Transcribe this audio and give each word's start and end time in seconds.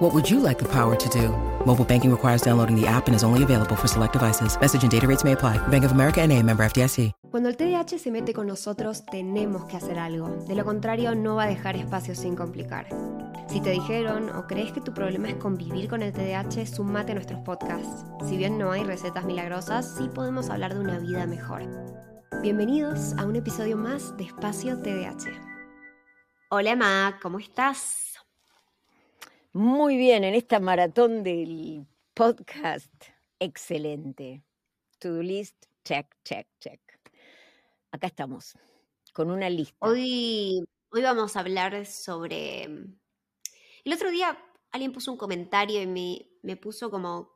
What 0.00 0.14
would 0.14 0.30
you 0.30 0.40
like 0.40 0.58
the 0.58 0.64
power 0.64 0.96
to 0.96 1.08
do? 1.10 1.28
Mobile 1.66 1.84
banking 1.84 2.10
requires 2.10 2.40
downloading 2.40 2.74
the 2.74 2.86
app 2.86 3.06
and 3.06 3.14
is 3.14 3.22
only 3.22 3.42
available 3.42 3.76
for 3.76 3.86
select 3.86 4.14
devices. 4.14 4.58
Message 4.58 4.82
and 4.82 4.90
data 4.90 5.06
rates 5.06 5.24
may 5.24 5.32
apply. 5.32 5.58
Bank 5.68 5.84
of 5.84 5.92
America 5.92 6.22
and 6.22 6.32
a 6.32 6.42
member 6.42 6.64
FDIC. 6.64 7.12
Cuando 7.30 7.50
el 7.50 7.56
TDAH 7.58 7.98
se 7.98 8.10
mete 8.10 8.32
con 8.32 8.46
nosotros, 8.46 9.04
tenemos 9.04 9.66
que 9.66 9.76
hacer 9.76 9.98
algo. 9.98 10.42
De 10.48 10.54
lo 10.54 10.64
contrario, 10.64 11.14
no 11.14 11.36
va 11.36 11.42
a 11.42 11.48
dejar 11.48 11.76
espacio 11.76 12.14
sin 12.14 12.34
complicar. 12.34 12.88
Si 13.50 13.60
te 13.60 13.72
dijeron 13.72 14.30
o 14.30 14.46
crees 14.46 14.72
que 14.72 14.80
tu 14.80 14.94
problema 14.94 15.28
es 15.28 15.34
convivir 15.34 15.86
con 15.90 16.02
el 16.02 16.14
TDAH, 16.14 16.64
sumate 16.64 17.12
a 17.12 17.16
nuestros 17.16 17.40
podcasts. 17.40 18.06
Si 18.26 18.38
bien 18.38 18.56
no 18.56 18.72
hay 18.72 18.84
recetas 18.84 19.26
milagrosas, 19.26 19.96
sí 19.98 20.08
podemos 20.14 20.48
hablar 20.48 20.72
de 20.72 20.80
una 20.80 20.98
vida 20.98 21.26
mejor. 21.26 21.60
Bienvenidos 22.40 23.12
a 23.18 23.26
un 23.26 23.36
episodio 23.36 23.76
más 23.76 24.16
de 24.16 24.24
Espacio 24.24 24.78
TDAH. 24.78 25.28
Hola 26.48 26.74
Ma, 26.74 27.18
¿cómo 27.20 27.38
estás? 27.38 28.09
Muy 29.52 29.96
bien, 29.96 30.22
en 30.22 30.34
esta 30.34 30.60
maratón 30.60 31.24
del 31.24 31.84
podcast, 32.14 32.92
excelente. 33.40 34.44
To-do 35.00 35.24
list, 35.24 35.66
check, 35.84 36.06
check, 36.22 36.46
check. 36.60 36.80
Acá 37.90 38.06
estamos, 38.06 38.56
con 39.12 39.28
una 39.28 39.50
lista. 39.50 39.74
Hoy, 39.80 40.64
hoy 40.90 41.02
vamos 41.02 41.34
a 41.34 41.40
hablar 41.40 41.84
sobre... 41.84 42.62
El 42.62 43.92
otro 43.92 44.12
día 44.12 44.38
alguien 44.70 44.92
puso 44.92 45.10
un 45.10 45.18
comentario 45.18 45.82
y 45.82 45.86
me, 45.88 46.30
me 46.44 46.56
puso 46.56 46.88
como, 46.88 47.32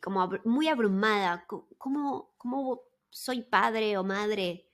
como 0.00 0.30
muy 0.46 0.68
abrumada. 0.68 1.46
¿Cómo, 1.46 2.32
¿Cómo 2.38 2.80
soy 3.10 3.42
padre 3.42 3.98
o 3.98 4.04
madre 4.04 4.70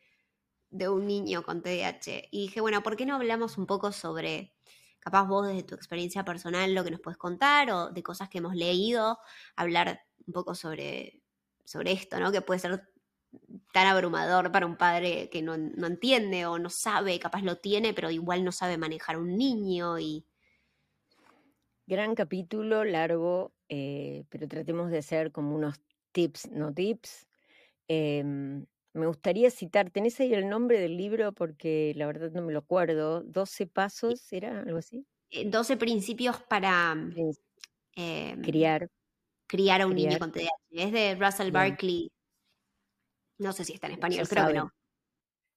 de 0.68 0.88
un 0.88 1.08
niño 1.08 1.42
con 1.42 1.60
TDAH? 1.60 2.28
Y 2.30 2.42
dije, 2.42 2.60
bueno, 2.60 2.84
¿por 2.84 2.94
qué 2.94 3.04
no 3.04 3.16
hablamos 3.16 3.58
un 3.58 3.66
poco 3.66 3.90
sobre 3.90 4.54
capaz 5.00 5.24
vos 5.24 5.48
desde 5.48 5.62
tu 5.62 5.74
experiencia 5.74 6.24
personal 6.24 6.72
lo 6.74 6.84
que 6.84 6.90
nos 6.90 7.00
puedes 7.00 7.18
contar 7.18 7.70
o 7.70 7.90
de 7.90 8.02
cosas 8.02 8.28
que 8.28 8.38
hemos 8.38 8.54
leído, 8.54 9.18
hablar 9.56 10.02
un 10.26 10.32
poco 10.32 10.54
sobre, 10.54 11.22
sobre 11.64 11.92
esto, 11.92 12.20
¿no? 12.20 12.30
Que 12.30 12.42
puede 12.42 12.60
ser 12.60 12.88
tan 13.72 13.86
abrumador 13.86 14.52
para 14.52 14.66
un 14.66 14.76
padre 14.76 15.30
que 15.30 15.42
no, 15.42 15.56
no, 15.56 15.86
entiende 15.86 16.46
o 16.46 16.58
no 16.58 16.68
sabe, 16.68 17.18
capaz 17.18 17.42
lo 17.42 17.56
tiene, 17.56 17.94
pero 17.94 18.10
igual 18.10 18.44
no 18.44 18.52
sabe 18.52 18.78
manejar 18.78 19.18
un 19.18 19.36
niño 19.36 19.98
y... 19.98 20.26
Gran 21.86 22.14
capítulo, 22.14 22.84
largo, 22.84 23.52
eh, 23.68 24.24
pero 24.28 24.46
tratemos 24.46 24.92
de 24.92 24.98
hacer 24.98 25.32
como 25.32 25.56
unos 25.56 25.80
tips, 26.12 26.48
no 26.52 26.72
tips. 26.72 27.26
Eh, 27.88 28.22
me 28.92 29.06
gustaría 29.06 29.50
citar, 29.50 29.90
¿tenés 29.90 30.18
ahí 30.20 30.32
el 30.34 30.48
nombre 30.48 30.80
del 30.80 30.96
libro? 30.96 31.32
Porque 31.32 31.92
la 31.96 32.06
verdad 32.06 32.30
no 32.32 32.42
me 32.42 32.52
lo 32.52 32.60
acuerdo. 32.60 33.22
12 33.22 33.66
pasos, 33.66 34.32
¿era 34.32 34.60
algo 34.60 34.78
así? 34.78 35.06
12 35.46 35.76
principios 35.76 36.40
para 36.42 36.96
eh, 37.96 38.36
criar. 38.42 38.88
Criar 39.46 39.82
a 39.82 39.86
un 39.86 39.94
niño 39.94 40.18
con 40.18 40.32
TDAH. 40.32 40.50
Es 40.70 40.92
de 40.92 41.14
Russell 41.14 41.50
Barkley. 41.50 42.10
No 43.38 43.52
sé 43.52 43.64
si 43.64 43.74
está 43.74 43.86
en 43.86 43.94
español, 43.94 44.28
creo 44.28 44.46
que 44.48 44.54
no. 44.54 44.70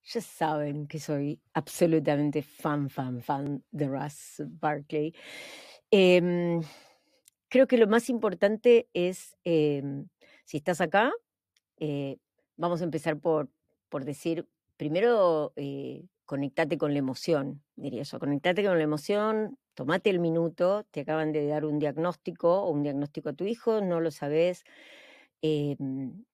Ya 0.06 0.22
saben 0.22 0.88
que 0.88 1.00
soy 1.00 1.40
absolutamente 1.54 2.42
fan, 2.42 2.90
fan, 2.90 3.22
fan 3.22 3.64
de 3.72 3.88
Russ 3.88 4.42
Barkley. 4.46 5.16
Eh, 5.92 6.60
creo 7.48 7.68
que 7.68 7.78
lo 7.78 7.88
más 7.88 8.10
importante 8.10 8.90
es, 8.94 9.38
eh, 9.44 9.84
si 10.44 10.58
estás 10.58 10.82
acá, 10.82 11.12
eh, 11.78 12.18
vamos 12.58 12.82
a 12.82 12.86
empezar 12.86 13.20
por, 13.20 13.50
por 13.90 14.06
decir, 14.06 14.48
primero, 14.78 15.54
eh, 15.56 16.06
conectate 16.26 16.78
con 16.78 16.94
la 16.94 17.00
emoción, 17.00 17.64
diría 17.76 18.04
yo. 18.04 18.20
Conectate 18.20 18.64
con 18.64 18.78
la 18.78 18.84
emoción, 18.84 19.58
tomate 19.76 20.10
el 20.10 20.20
minuto, 20.20 20.86
te 20.92 21.02
acaban 21.02 21.32
de 21.32 21.48
dar 21.48 21.66
un 21.66 21.80
diagnóstico 21.80 22.64
o 22.64 22.72
un 22.72 22.84
diagnóstico 22.84 23.30
a 23.30 23.34
tu 23.34 23.46
hijo, 23.46 23.82
no 23.82 24.00
lo 24.02 24.12
sabes. 24.12 24.64
Eh, 25.42 25.78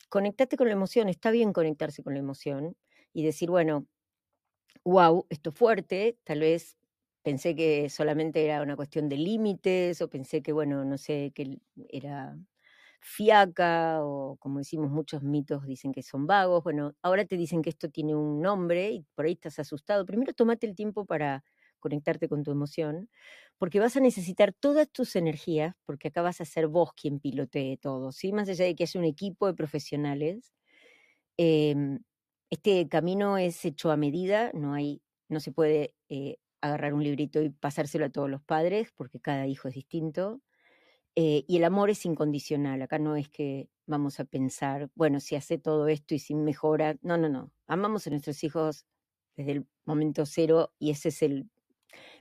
conectate 0.10 0.58
con 0.58 0.68
la 0.68 0.74
emoción, 0.74 1.10
está 1.10 1.32
bien 1.32 1.54
conectarse 1.54 2.04
con 2.04 2.14
la 2.14 2.20
emoción 2.20 2.76
y 3.14 3.24
decir, 3.24 3.50
bueno, 3.50 3.88
wow, 4.86 5.26
esto 5.30 5.50
es 5.52 5.56
fuerte, 5.56 6.18
tal 6.24 6.40
vez 6.42 6.78
pensé 7.24 7.56
que 7.56 7.90
solamente 7.90 8.46
era 8.46 8.62
una 8.62 8.76
cuestión 8.76 9.10
de 9.10 9.18
límites 9.18 10.02
o 10.02 10.10
pensé 10.10 10.42
que, 10.42 10.54
bueno, 10.54 10.86
no 10.86 10.98
sé, 10.98 11.32
que 11.36 11.60
era 11.90 12.38
fiaca 13.00 14.00
o 14.04 14.38
como 14.40 14.60
decimos 14.60 14.92
muchos 14.92 15.24
mitos 15.24 15.66
dicen 15.66 15.92
que 15.94 16.04
son 16.04 16.28
vagos. 16.28 16.64
Bueno, 16.64 16.96
ahora 17.02 17.26
te 17.26 17.38
dicen 17.38 17.62
que 17.62 17.70
esto 17.70 17.90
tiene 17.90 18.16
un 18.16 18.42
nombre 18.42 18.92
y 18.92 19.06
por 19.16 19.26
ahí 19.26 19.34
estás 19.34 19.60
asustado. 19.60 20.06
Primero 20.06 20.34
tomate 20.34 20.68
el 20.68 20.76
tiempo 20.76 21.06
para 21.06 21.44
conectarte 21.80 22.28
con 22.28 22.44
tu 22.44 22.52
emoción, 22.52 23.10
porque 23.58 23.80
vas 23.80 23.96
a 23.96 24.02
necesitar 24.02 24.54
todas 24.54 24.90
tus 24.92 25.16
energías, 25.16 25.76
porque 25.86 26.10
acá 26.10 26.22
vas 26.22 26.42
a 26.42 26.46
ser 26.46 26.68
vos 26.68 26.92
quien 26.94 27.20
pilotee 27.22 27.78
todo, 27.78 28.12
¿sí? 28.12 28.34
Más 28.34 28.50
allá 28.50 28.66
de 28.66 28.76
que 28.76 28.84
haya 28.84 29.00
un 29.00 29.06
equipo 29.06 29.48
de 29.48 29.54
profesionales, 29.54 30.54
em, 31.38 32.00
este 32.50 32.88
camino 32.90 33.38
es 33.38 33.64
hecho 33.66 33.92
a 33.92 33.98
medida, 33.98 34.52
no 34.54 34.74
hay, 34.74 35.02
no 35.30 35.40
se 35.40 35.52
puede 35.52 35.96
eh, 36.10 36.38
agarrar 36.62 36.94
un 36.94 37.04
librito 37.04 37.42
y 37.42 37.50
pasárselo 37.50 38.06
a 38.06 38.10
todos 38.10 38.30
los 38.30 38.42
padres, 38.44 38.92
porque 38.96 39.20
cada 39.20 39.48
hijo 39.48 39.68
es 39.70 39.76
distinto. 39.76 40.42
Eh, 41.22 41.44
y 41.50 41.58
el 41.58 41.66
amor 41.66 41.90
es 41.90 42.06
incondicional. 42.06 42.82
Acá 42.82 42.98
no 42.98 43.18
es 43.18 43.28
que 43.28 43.68
vamos 43.86 44.22
a 44.22 44.24
pensar, 44.24 44.90
bueno, 44.96 45.20
si 45.20 45.36
hace 45.36 45.58
todo 45.58 45.90
esto 45.90 46.16
y 46.16 46.20
si 46.20 46.34
mejora. 46.34 46.98
No, 47.02 47.18
no, 47.18 47.28
no. 47.28 47.52
Amamos 47.68 48.08
a 48.08 48.10
nuestros 48.12 48.42
hijos 48.46 48.86
desde 49.36 49.52
el 49.52 49.68
momento 49.84 50.26
cero 50.26 50.72
y 50.80 50.92
ese 50.92 51.10
es 51.10 51.22
el, 51.22 51.50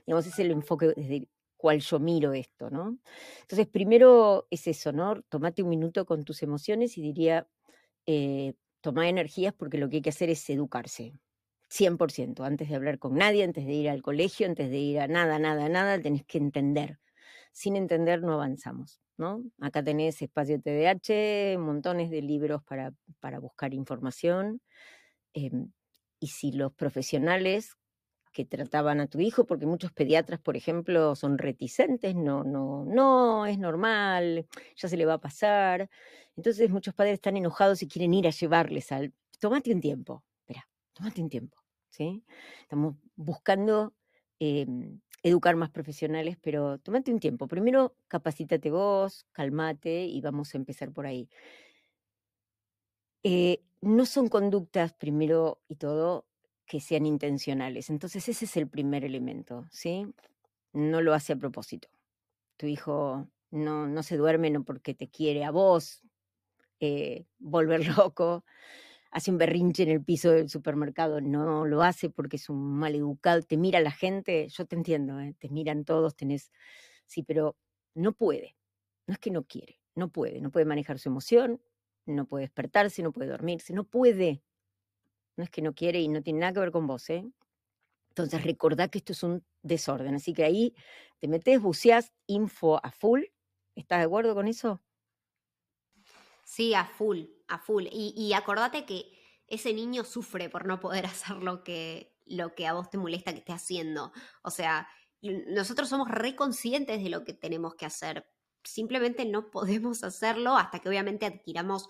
digamos, 0.05 0.27
es 0.27 0.37
el 0.39 0.51
enfoque 0.51 0.87
desde 0.97 1.15
el 1.15 1.29
cual 1.55 1.79
yo 1.79 1.97
miro 2.01 2.33
esto, 2.33 2.69
¿no? 2.69 2.99
Entonces, 3.39 3.67
primero 3.67 4.47
es 4.49 4.67
eso, 4.67 4.91
¿no? 4.91 5.21
Tomate 5.29 5.63
un 5.63 5.69
minuto 5.69 6.05
con 6.05 6.25
tus 6.25 6.43
emociones 6.43 6.97
y 6.97 7.01
diría, 7.01 7.47
eh, 8.05 8.55
toma 8.81 9.07
energías 9.07 9.53
porque 9.53 9.77
lo 9.77 9.87
que 9.87 9.97
hay 9.97 10.01
que 10.01 10.09
hacer 10.09 10.29
es 10.29 10.49
educarse. 10.49 11.13
100%, 11.69 12.43
antes 12.43 12.67
de 12.67 12.75
hablar 12.75 12.99
con 12.99 13.15
nadie, 13.15 13.45
antes 13.45 13.65
de 13.65 13.73
ir 13.73 13.89
al 13.89 14.01
colegio, 14.01 14.45
antes 14.45 14.69
de 14.69 14.77
ir 14.77 14.99
a 14.99 15.07
nada, 15.07 15.39
nada, 15.39 15.69
nada, 15.69 16.01
tenés 16.01 16.25
que 16.25 16.37
entender 16.37 16.99
sin 17.51 17.75
entender 17.75 18.21
no 18.21 18.33
avanzamos. 18.33 19.01
¿no? 19.19 19.43
Acá 19.59 19.83
tenés 19.83 20.21
espacio 20.21 20.61
TDH, 20.61 21.59
montones 21.59 22.09
de 22.09 22.21
libros 22.21 22.63
para, 22.63 22.93
para 23.19 23.39
buscar 23.39 23.73
información. 23.73 24.61
Em, 25.33 25.71
y 26.19 26.27
si 26.27 26.53
los 26.53 26.73
profesionales 26.73 27.77
que 28.31 28.45
trataban 28.45 29.01
a 29.01 29.07
tu 29.07 29.19
hijo, 29.19 29.45
porque 29.45 29.65
muchos 29.65 29.91
pediatras, 29.91 30.39
por 30.39 30.55
ejemplo, 30.55 31.15
son 31.15 31.37
reticentes, 31.37 32.15
no, 32.15 32.43
no, 32.43 32.85
no, 32.85 33.45
es 33.45 33.59
normal, 33.59 34.47
ya 34.75 34.87
se 34.87 34.97
le 34.97 35.05
va 35.05 35.15
a 35.15 35.21
pasar. 35.21 35.89
Entonces 36.37 36.69
muchos 36.69 36.93
padres 36.93 37.15
están 37.15 37.35
enojados 37.37 37.83
y 37.83 37.87
quieren 37.87 38.13
ir 38.13 38.27
a 38.27 38.31
llevarles 38.31 38.91
al... 38.91 39.13
Tómate 39.39 39.73
un 39.73 39.81
tiempo, 39.81 40.23
espera, 40.41 40.67
tómate 40.93 41.21
un 41.21 41.29
tiempo, 41.29 41.57
¿sí? 41.89 42.23
Estamos 42.61 42.95
buscando 43.15 43.93
em, 44.39 45.01
educar 45.23 45.55
más 45.55 45.69
profesionales, 45.69 46.37
pero 46.41 46.77
tómate 46.79 47.11
un 47.11 47.19
tiempo. 47.19 47.47
Primero, 47.47 47.95
capacítate 48.07 48.71
vos, 48.71 49.25
calmate 49.31 50.05
y 50.05 50.21
vamos 50.21 50.53
a 50.53 50.57
empezar 50.57 50.91
por 50.91 51.05
ahí. 51.05 51.29
Eh, 53.23 53.61
no 53.81 54.05
son 54.05 54.27
conductas, 54.29 54.93
primero 54.93 55.61
y 55.67 55.75
todo, 55.75 56.25
que 56.65 56.79
sean 56.79 57.05
intencionales. 57.05 57.89
Entonces, 57.89 58.27
ese 58.29 58.45
es 58.45 58.57
el 58.57 58.67
primer 58.67 59.03
elemento, 59.03 59.67
¿sí? 59.71 60.07
No 60.73 61.01
lo 61.01 61.13
hace 61.13 61.33
a 61.33 61.37
propósito. 61.37 61.89
Tu 62.57 62.67
hijo 62.67 63.27
no, 63.51 63.87
no 63.87 64.03
se 64.03 64.17
duerme 64.17 64.49
no 64.51 64.63
porque 64.63 64.93
te 64.93 65.09
quiere 65.09 65.43
a 65.45 65.51
vos 65.51 66.03
eh, 66.79 67.25
volver 67.39 67.81
loco, 67.97 68.45
hace 69.11 69.31
un 69.31 69.37
berrinche 69.37 69.83
en 69.83 69.89
el 69.89 70.03
piso 70.03 70.31
del 70.31 70.49
supermercado, 70.49 71.21
no 71.21 71.65
lo 71.65 71.81
hace 71.81 72.09
porque 72.09 72.37
es 72.37 72.49
un 72.49 72.77
mal 72.77 72.95
educado, 72.95 73.41
te 73.41 73.57
mira 73.57 73.79
la 73.79 73.91
gente, 73.91 74.47
yo 74.49 74.65
te 74.65 74.75
entiendo, 74.75 75.19
¿eh? 75.19 75.35
te 75.39 75.49
miran 75.49 75.85
todos, 75.85 76.15
tenés, 76.15 76.51
sí, 77.05 77.23
pero 77.23 77.57
no 77.95 78.13
puede, 78.13 78.55
no 79.07 79.13
es 79.13 79.19
que 79.19 79.31
no 79.31 79.43
quiere, 79.43 79.81
no 79.95 80.09
puede, 80.09 80.41
no 80.41 80.51
puede 80.51 80.65
manejar 80.65 80.99
su 80.99 81.09
emoción, 81.09 81.61
no 82.05 82.25
puede 82.27 82.43
despertarse, 82.43 83.01
no 83.01 83.11
puede 83.11 83.29
dormirse, 83.29 83.73
no 83.73 83.83
puede, 83.83 84.43
no 85.37 85.43
es 85.43 85.49
que 85.49 85.61
no 85.61 85.73
quiere 85.73 86.01
y 86.01 86.07
no 86.07 86.21
tiene 86.21 86.39
nada 86.39 86.53
que 86.53 86.59
ver 86.59 86.71
con 86.71 86.85
vos, 86.87 87.09
¿eh? 87.09 87.25
Entonces 88.09 88.43
recordá 88.43 88.89
que 88.89 88.97
esto 88.97 89.13
es 89.13 89.23
un 89.23 89.45
desorden, 89.63 90.15
así 90.15 90.33
que 90.33 90.43
ahí 90.43 90.75
te 91.19 91.27
metes, 91.27 91.61
buceás 91.61 92.11
info 92.27 92.83
a 92.83 92.91
full, 92.91 93.23
¿estás 93.75 93.99
de 93.99 94.05
acuerdo 94.05 94.35
con 94.35 94.47
eso? 94.47 94.81
Sí, 96.43 96.73
a 96.73 96.85
full, 96.85 97.25
a 97.49 97.59
full. 97.59 97.87
Y, 97.91 98.33
acordate 98.33 98.85
que 98.85 99.11
ese 99.47 99.73
niño 99.73 100.03
sufre 100.03 100.49
por 100.49 100.65
no 100.65 100.79
poder 100.79 101.05
hacer 101.05 101.37
lo 101.37 101.63
que, 101.63 102.15
lo 102.25 102.55
que 102.55 102.67
a 102.67 102.73
vos 102.73 102.89
te 102.89 102.97
molesta 102.97 103.33
que 103.33 103.39
esté 103.39 103.53
haciendo. 103.53 104.11
O 104.41 104.51
sea, 104.51 104.87
nosotros 105.21 105.89
somos 105.89 106.09
reconscientes 106.09 107.03
de 107.03 107.09
lo 107.09 107.23
que 107.23 107.33
tenemos 107.33 107.75
que 107.75 107.85
hacer. 107.85 108.25
Simplemente 108.63 109.25
no 109.25 109.49
podemos 109.51 110.03
hacerlo 110.03 110.55
hasta 110.55 110.79
que 110.79 110.89
obviamente 110.89 111.25
adquiramos 111.25 111.87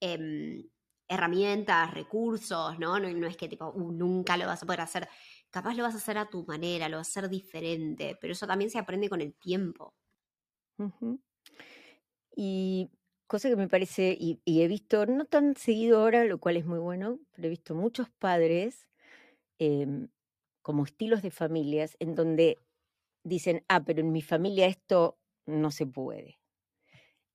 em, 0.00 0.64
herramientas, 1.08 1.92
recursos, 1.92 2.78
¿no? 2.78 2.98
¿no? 2.98 3.12
¿no? 3.12 3.26
es 3.26 3.36
que 3.36 3.48
tipo, 3.48 3.68
uh, 3.68 3.92
nunca 3.92 4.36
lo 4.36 4.46
vas 4.46 4.62
a 4.62 4.66
poder 4.66 4.80
hacer. 4.80 5.08
Capaz 5.50 5.74
lo 5.74 5.82
vas 5.82 5.94
a 5.94 5.98
hacer 5.98 6.16
a 6.16 6.30
tu 6.30 6.44
manera, 6.46 6.88
lo 6.88 6.96
vas 6.96 7.08
a 7.08 7.10
hacer 7.10 7.28
diferente, 7.28 8.16
pero 8.20 8.32
eso 8.32 8.46
también 8.46 8.70
se 8.70 8.78
aprende 8.78 9.10
con 9.10 9.20
el 9.20 9.34
tiempo. 9.34 9.94
Y 12.34 12.90
cosa 13.32 13.48
que 13.48 13.56
me 13.56 13.66
parece, 13.66 14.14
y, 14.20 14.42
he 14.44 14.68
visto, 14.68 15.06
no 15.06 15.24
tan 15.24 15.56
seguido 15.56 16.00
ahora, 16.00 16.22
lo 16.26 16.38
cual 16.38 16.58
es 16.58 16.66
muy 16.66 16.78
bueno, 16.78 17.18
pero 17.32 17.46
he 17.46 17.50
visto 17.50 17.74
muchos 17.74 18.10
padres 18.10 18.86
em, 19.58 20.08
como 20.60 20.84
estilos 20.84 21.22
de 21.22 21.30
familias 21.30 21.96
en 21.98 22.14
donde 22.14 22.58
dicen, 23.24 23.64
ah, 23.68 23.84
pero 23.86 24.00
en 24.00 24.12
mi 24.12 24.20
familia 24.20 24.66
esto 24.66 25.18
no 25.46 25.70
se 25.70 25.86
puede. 25.86 26.40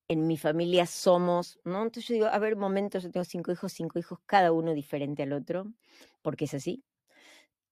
En 0.07 0.27
mi 0.27 0.37
familia 0.37 0.85
somos, 0.85 1.59
¿no? 1.63 1.81
Entonces 1.81 2.07
yo 2.09 2.13
digo, 2.13 2.27
a 2.27 2.37
ver, 2.37 2.55
momentos, 2.57 3.01
yo 3.01 3.09
tengo 3.09 3.25
cinco 3.25 3.51
hijos, 3.51 3.73
cinco 3.73 3.97
hijos, 3.97 4.19
cada 4.27 4.51
uno 4.51 4.75
diferente 4.75 5.23
al 5.23 5.33
otro, 5.33 5.73
porque 6.21 6.45
es 6.45 6.53
así. 6.53 6.83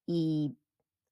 Y 0.07 0.57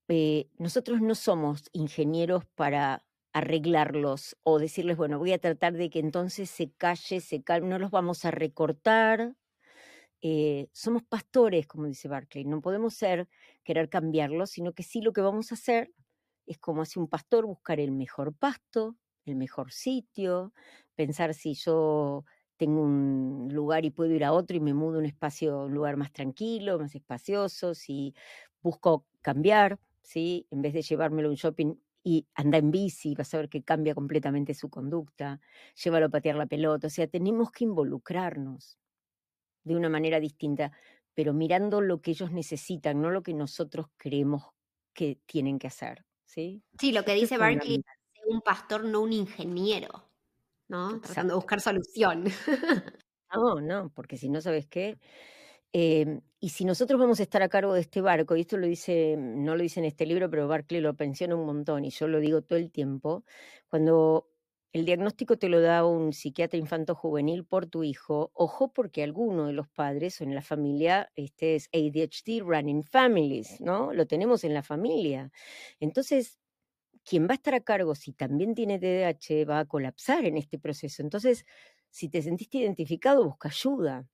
eh, 0.07 0.49
nosotros 0.57 0.99
no 0.99 1.13
somos 1.13 1.69
ingenieros 1.73 2.43
para 2.55 3.05
arreglarlos 3.33 4.37
o 4.43 4.59
decirles, 4.59 4.97
bueno, 4.97 5.19
voy 5.19 5.33
a 5.33 5.39
tratar 5.39 5.73
de 5.73 5.89
que 5.89 5.99
entonces 5.99 6.49
se 6.49 6.71
calle, 6.71 7.19
se 7.21 7.43
calme, 7.43 7.69
no 7.69 7.79
los 7.79 7.91
vamos 7.91 8.25
a 8.25 8.31
recortar. 8.31 9.35
Eh, 10.21 10.69
somos 10.71 11.03
pastores, 11.03 11.67
como 11.67 11.85
dice 11.87 12.07
Barclay, 12.07 12.45
no 12.45 12.61
podemos 12.61 12.93
ser, 12.93 13.27
querer 13.63 13.89
cambiarlos, 13.89 14.51
sino 14.51 14.73
que 14.73 14.83
sí 14.83 15.01
lo 15.01 15.11
que 15.13 15.21
vamos 15.21 15.51
a 15.51 15.55
hacer 15.55 15.91
es 16.45 16.57
como 16.59 16.81
hace 16.81 16.99
un 16.99 17.07
pastor, 17.09 17.45
buscar 17.45 17.79
el 17.79 17.91
mejor 17.91 18.33
pasto, 18.35 18.97
el 19.25 19.35
mejor 19.35 19.71
sitio, 19.71 20.53
pensar 20.95 21.33
si 21.33 21.53
yo 21.55 22.25
tengo 22.57 22.81
un 22.83 23.49
lugar 23.51 23.85
y 23.85 23.91
puedo 23.91 24.11
ir 24.13 24.23
a 24.25 24.33
otro 24.33 24.55
y 24.57 24.59
me 24.61 24.73
mudo 24.73 24.97
a 24.97 24.99
un 24.99 25.05
espacio, 25.05 25.65
un 25.65 25.73
lugar 25.73 25.97
más 25.97 26.11
tranquilo, 26.13 26.79
más 26.79 26.95
espacioso, 26.95 27.73
si 27.75 28.13
busco 28.61 29.05
cambiar, 29.21 29.79
¿sí? 30.01 30.47
En 30.51 30.61
vez 30.61 30.73
de 30.73 30.81
llevármelo 30.81 31.29
a 31.29 31.31
un 31.31 31.37
shopping, 31.37 31.75
y 32.03 32.27
anda 32.35 32.57
en 32.57 32.71
bici, 32.71 33.15
vas 33.15 33.33
a 33.33 33.37
ver 33.37 33.49
que 33.49 33.63
cambia 33.63 33.95
completamente 33.95 34.53
su 34.53 34.69
conducta, 34.69 35.39
llévalo 35.81 36.07
a 36.07 36.09
patear 36.09 36.35
la 36.35 36.45
pelota, 36.45 36.87
o 36.87 36.89
sea, 36.89 37.07
tenemos 37.07 37.51
que 37.51 37.63
involucrarnos 37.63 38.77
de 39.63 39.75
una 39.75 39.89
manera 39.89 40.19
distinta, 40.19 40.71
pero 41.13 41.33
mirando 41.33 41.81
lo 41.81 42.01
que 42.01 42.11
ellos 42.11 42.31
necesitan, 42.31 43.01
no 43.01 43.11
lo 43.11 43.23
que 43.23 43.33
nosotros 43.33 43.87
creemos 43.97 44.43
que 44.93 45.19
tienen 45.25 45.59
que 45.59 45.67
hacer, 45.67 46.05
¿sí? 46.25 46.63
Sí, 46.79 46.91
lo 46.91 47.05
que 47.05 47.13
dice 47.13 47.37
Barkley, 47.37 47.83
un 48.27 48.41
pastor, 48.41 48.85
no 48.85 49.01
un 49.01 49.13
ingeniero, 49.13 50.09
¿no? 50.67 50.99
Tratando 51.01 51.33
de 51.33 51.37
buscar 51.37 51.61
solución. 51.61 52.25
No, 53.35 53.59
no, 53.59 53.89
porque 53.95 54.15
si 54.15 54.29
no 54.29 54.41
sabes 54.41 54.67
qué, 54.67 54.99
Em, 55.73 56.21
y 56.43 56.49
si 56.49 56.65
nosotros 56.65 56.99
vamos 56.99 57.21
a 57.21 57.23
estar 57.23 57.41
a 57.41 57.47
cargo 57.47 57.73
de 57.73 57.79
este 57.79 58.01
barco, 58.01 58.35
y 58.35 58.41
esto 58.41 58.57
lo 58.57 58.67
dice, 58.67 59.15
no 59.17 59.55
lo 59.55 59.63
dice 59.63 59.79
en 59.79 59.85
este 59.85 60.05
libro, 60.05 60.29
pero 60.29 60.45
Barclay 60.49 60.81
lo 60.81 60.93
menciona 60.99 61.35
un 61.37 61.45
montón, 61.45 61.85
y 61.85 61.89
yo 61.89 62.09
lo 62.09 62.19
digo 62.19 62.41
todo 62.41 62.59
el 62.59 62.69
tiempo, 62.69 63.23
cuando 63.69 64.27
el 64.73 64.83
diagnóstico 64.85 65.37
te 65.37 65.47
lo 65.47 65.61
da 65.61 65.85
un 65.85 66.11
psiquiatra 66.11 66.59
infanto 66.59 66.95
juvenil 66.95 67.45
por 67.45 67.67
tu 67.67 67.83
hijo, 67.85 68.31
ojo 68.33 68.73
porque 68.73 69.03
alguno 69.03 69.47
de 69.47 69.53
los 69.53 69.69
padres 69.69 70.19
o 70.19 70.25
en 70.25 70.35
la 70.35 70.41
familia, 70.41 71.09
este 71.15 71.55
es 71.55 71.69
ADHD 71.71 72.41
running 72.41 72.83
families, 72.83 73.61
¿no? 73.61 73.93
Lo 73.93 74.05
tenemos 74.05 74.43
en 74.43 74.53
la 74.53 74.63
familia. 74.63 75.31
Entonces, 75.79 76.39
quien 77.05 77.27
va 77.27 77.31
a 77.33 77.35
estar 77.35 77.53
a 77.55 77.61
cargo, 77.61 77.95
si 77.95 78.13
también 78.13 78.55
tiene 78.55 78.79
TDAH, 78.79 79.45
va 79.45 79.59
a 79.59 79.65
colapsar 79.65 80.25
en 80.25 80.37
este 80.37 80.59
proceso. 80.59 81.01
Entonces, 81.01 81.45
si 81.89 82.09
te 82.09 82.21
sentiste 82.21 82.57
identificado, 82.59 83.23
busca 83.25 83.49
ayuda 83.49 84.07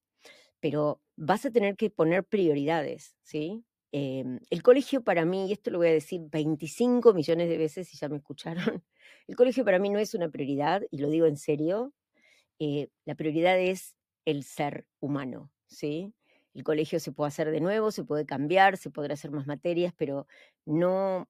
pero 0.59 1.01
vas 1.15 1.45
a 1.45 1.51
tener 1.51 1.75
que 1.75 1.89
poner 1.89 2.23
prioridades, 2.25 3.15
¿sí? 3.23 3.65
Em, 3.91 4.39
el 4.49 4.63
colegio 4.63 5.03
para 5.03 5.25
mí, 5.25 5.47
y 5.49 5.53
esto 5.53 5.71
lo 5.71 5.79
voy 5.79 5.87
a 5.87 5.91
decir 5.91 6.21
25 6.29 7.13
millones 7.13 7.49
de 7.49 7.57
veces 7.57 7.93
y 7.93 7.97
ya 7.97 8.09
me 8.09 8.17
escucharon, 8.17 8.55
el 9.27 9.35
colegio 9.35 9.65
para 9.65 9.79
mí 9.79 9.89
no 9.89 9.99
es 9.99 10.13
una 10.13 10.29
prioridad, 10.29 10.83
y 10.91 10.99
lo 10.99 11.09
digo 11.09 11.25
en 11.25 11.37
serio, 11.37 11.93
eh, 12.59 12.89
la 13.05 13.15
prioridad 13.15 13.59
es 13.59 13.95
el 14.25 14.43
ser 14.43 14.85
humano, 14.99 15.51
¿sí? 15.67 16.13
El 16.53 16.63
colegio 16.63 16.99
se 16.99 17.11
puede 17.11 17.29
hacer 17.29 17.51
de 17.51 17.61
nuevo, 17.61 17.91
se 17.91 18.03
puede 18.03 18.25
cambiar, 18.25 18.77
se 18.77 18.91
podrá 18.91 19.13
hacer 19.15 19.31
más 19.31 19.47
materias, 19.47 19.93
pero 19.97 20.27
no 20.65 21.29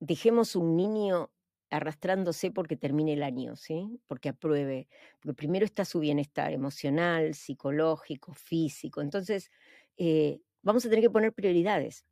dejemos 0.00 0.56
un 0.56 0.76
niño 0.76 1.30
arrastrándose 1.70 2.50
porque 2.50 2.76
termine 2.76 3.14
el 3.14 3.22
año, 3.22 3.56
¿sí? 3.56 4.00
Porque 4.06 4.30
apruebe, 4.30 4.88
porque 5.20 5.34
primero 5.34 5.64
está 5.64 5.84
su 5.84 6.00
bienestar 6.00 6.52
emocional, 6.52 7.34
psicológico, 7.34 8.34
físico. 8.34 9.00
Entonces, 9.00 9.50
eh, 9.96 10.40
vamos 10.62 10.84
a 10.86 10.88
tener 10.88 11.02
que 11.04 11.10
poner 11.10 11.32
prioridades. 11.32 12.04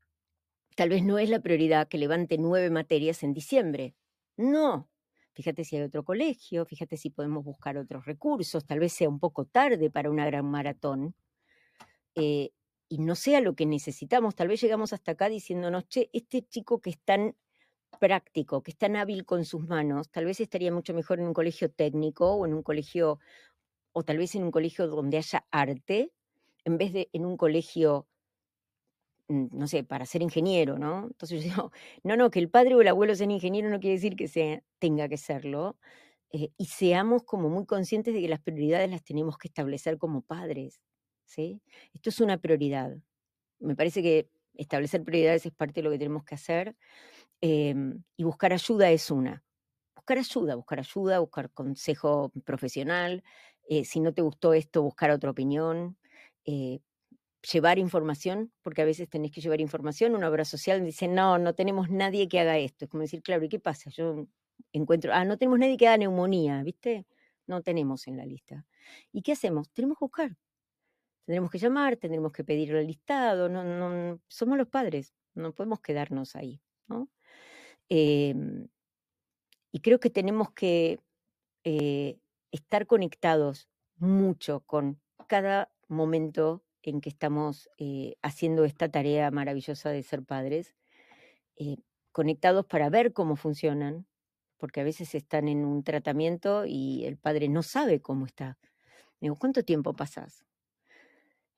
Tal 0.77 0.91
vez 0.91 1.05
no 1.05 1.19
es 1.19 1.31
la 1.31 1.41
prioridad 1.41 1.89
que 1.89 1.99
levante 1.99 2.39
nueve 2.39 2.71
materias 2.71 3.23
en 3.23 3.33
diciembre. 3.33 3.95
No. 4.37 4.91
Fíjate 5.33 5.65
si 5.65 5.77
hay 5.77 5.83
otro 5.83 6.05
colegio, 6.05 6.65
fíjate 6.65 6.97
si 6.97 7.11
podemos 7.11 7.45
buscar 7.45 7.77
otros 7.77 8.07
recursos, 8.07 8.65
tal 8.67 8.79
vez 8.81 8.93
sea 8.95 9.09
un 9.09 9.21
poco 9.21 9.45
tarde 9.45 9.91
para 9.91 10.11
una 10.11 10.27
gran 10.27 10.47
maratón. 10.47 11.15
Eh, 12.15 12.51
y 12.89 12.99
no 12.99 13.15
sea 13.17 13.41
lo 13.41 13.55
que 13.55 13.67
necesitamos. 13.67 14.35
Tal 14.35 14.49
vez 14.49 14.61
llegamos 14.61 14.93
hasta 14.93 15.13
acá 15.13 15.29
diciéndonos, 15.29 15.89
che, 15.89 16.09
este 16.13 16.43
chico 16.43 16.81
que 16.81 16.91
es 16.91 16.99
tan 17.01 17.37
práctico, 18.01 18.63
que 18.63 18.73
es 18.73 18.77
tan 18.79 18.97
hábil 18.97 19.25
con 19.25 19.45
sus 19.45 19.67
manos, 19.69 20.11
tal 20.11 20.25
vez 20.27 20.41
estaría 20.41 20.73
mucho 20.73 20.95
mejor 20.95 21.21
en 21.21 21.27
un 21.29 21.35
colegio 21.35 21.71
técnico 21.71 22.33
o 22.35 22.47
en 22.47 22.55
un 22.55 22.63
colegio, 22.63 23.19
o 23.93 24.05
tal 24.05 24.19
vez 24.19 24.35
en 24.35 24.45
un 24.45 24.51
colegio 24.53 24.89
donde 24.89 25.19
haya 25.19 25.47
arte, 25.51 26.13
en 26.65 26.79
vez 26.79 26.93
de 26.93 27.09
en 27.13 27.27
un 27.27 27.37
colegio, 27.37 28.09
mm, 29.29 29.47
no 29.53 29.67
sé, 29.69 29.85
para 29.85 30.07
ser 30.07 30.23
ingeniero, 30.23 30.79
¿no? 30.79 31.07
Entonces 31.07 31.41
yo 31.45 31.51
digo, 31.51 31.73
no, 32.05 32.17
no, 32.17 32.31
que 32.31 32.39
el 32.39 32.51
padre 32.51 32.75
o 32.75 32.81
el 32.81 32.89
abuelo 32.89 33.15
sea 33.15 33.31
ingeniero 33.31 33.71
no 33.71 33.81
quiere 33.81 33.97
decir 33.97 34.17
que 34.17 34.29
sea, 34.29 34.63
tenga 34.79 35.09
que 35.09 35.17
serlo. 35.19 35.77
Eh, 36.33 36.51
y 36.59 36.67
seamos 36.67 37.25
como 37.25 37.49
muy 37.51 37.67
conscientes 37.67 38.15
de 38.15 38.21
que 38.23 38.29
las 38.29 38.41
prioridades 38.41 38.91
las 38.91 39.05
tenemos 39.05 39.39
que 39.39 39.49
establecer 39.49 39.99
como 39.99 40.23
padres, 40.23 40.81
¿sí? 41.27 41.63
Esto 41.95 42.11
es 42.11 42.21
una 42.21 42.39
prioridad. 42.39 42.99
Me 43.61 43.77
parece 43.77 44.03
que 44.03 44.29
establecer 44.55 45.05
prioridades 45.05 45.47
es 45.47 45.53
parte 45.53 45.81
de 45.81 45.85
lo 45.85 45.91
que 45.91 45.99
tenemos 45.99 46.25
que 46.25 46.35
hacer. 46.37 46.77
Em, 47.49 48.03
y 48.17 48.25
buscar 48.25 48.53
ayuda 48.53 48.91
es 48.91 49.09
una. 49.09 49.45
Buscar 49.95 50.19
ayuda, 50.19 50.57
buscar 50.57 50.81
ayuda, 50.81 51.21
buscar 51.21 51.53
consejo 51.53 52.33
profesional. 52.45 53.23
Eh, 53.69 53.85
si 53.85 54.01
no 54.01 54.13
te 54.13 54.23
gustó 54.23 54.53
esto, 54.53 54.83
buscar 54.83 55.13
otra 55.13 55.31
opinión. 55.31 55.97
Eh, 56.45 56.81
llevar 57.53 57.79
información, 57.79 58.53
porque 58.63 58.83
a 58.83 58.85
veces 58.85 59.09
tenés 59.09 59.31
que 59.31 59.41
llevar 59.41 59.61
información. 59.61 60.17
Una 60.17 60.29
obra 60.29 60.45
social 60.45 60.85
dice, 60.85 61.07
no, 61.07 61.39
no 61.39 61.55
tenemos 61.55 61.89
nadie 61.89 62.29
que 62.29 62.41
haga 62.41 62.59
esto. 62.59 62.87
Es 62.87 62.91
como 62.91 63.03
decir, 63.03 63.23
claro, 63.23 63.45
¿y 63.45 63.49
qué 63.49 63.61
pasa? 63.61 63.91
Yo 63.91 64.27
encuentro, 64.73 65.13
ah, 65.15 65.25
no 65.25 65.39
tenemos 65.39 65.61
nadie 65.61 65.77
que 65.77 65.87
haga 65.87 65.99
neumonía, 65.99 66.65
¿viste? 66.65 67.07
No 67.47 67.63
tenemos 67.63 68.09
en 68.09 68.17
la 68.17 68.27
lista. 68.27 68.67
¿Y 69.13 69.23
qué 69.23 69.33
hacemos? 69.33 69.71
Tenemos 69.71 69.99
que 69.99 70.05
buscar. 70.05 70.37
Tendremos 71.27 71.51
que 71.53 71.59
llamar, 71.59 71.97
tendremos 71.97 72.33
que 72.33 72.43
pedir 72.43 72.75
el 72.75 72.89
listado. 72.89 73.49
No, 73.49 73.63
no, 73.63 74.21
somos 74.27 74.59
los 74.59 74.69
padres, 74.69 75.15
no 75.35 75.53
podemos 75.55 75.81
quedarnos 75.81 76.35
ahí, 76.35 76.61
¿no? 76.89 77.09
Em, 77.89 78.69
y 79.73 79.81
creo 79.81 80.01
que 80.01 80.11
tenemos 80.11 80.51
que 80.53 81.01
eh, 81.65 82.19
estar 82.51 82.87
conectados 82.87 83.69
mucho 83.97 84.61
con 84.61 85.01
cada 85.27 85.71
momento 85.89 86.65
en 86.83 87.01
que 87.01 87.09
estamos 87.09 87.69
eh, 87.79 88.17
haciendo 88.23 88.65
esta 88.65 88.89
tarea 88.89 89.31
maravillosa 89.31 89.91
de 89.91 90.03
ser 90.03 90.23
padres, 90.23 90.75
eh, 91.57 91.79
conectados 92.13 92.65
para 92.67 92.89
ver 92.91 93.13
cómo 93.13 93.37
funcionan, 93.37 94.07
porque 94.57 94.81
a 94.81 94.85
veces 94.85 95.15
están 95.15 95.49
en 95.49 95.65
un 95.65 95.83
tratamiento 95.83 96.65
y 96.65 97.05
el 97.05 97.19
padre 97.19 97.49
no 97.49 97.63
sabe 97.63 98.01
cómo 98.01 98.27
está. 98.27 98.59
Digo, 99.21 99.37
¿cuánto 99.37 99.63
tiempo 99.65 99.95
pasas? 99.95 100.45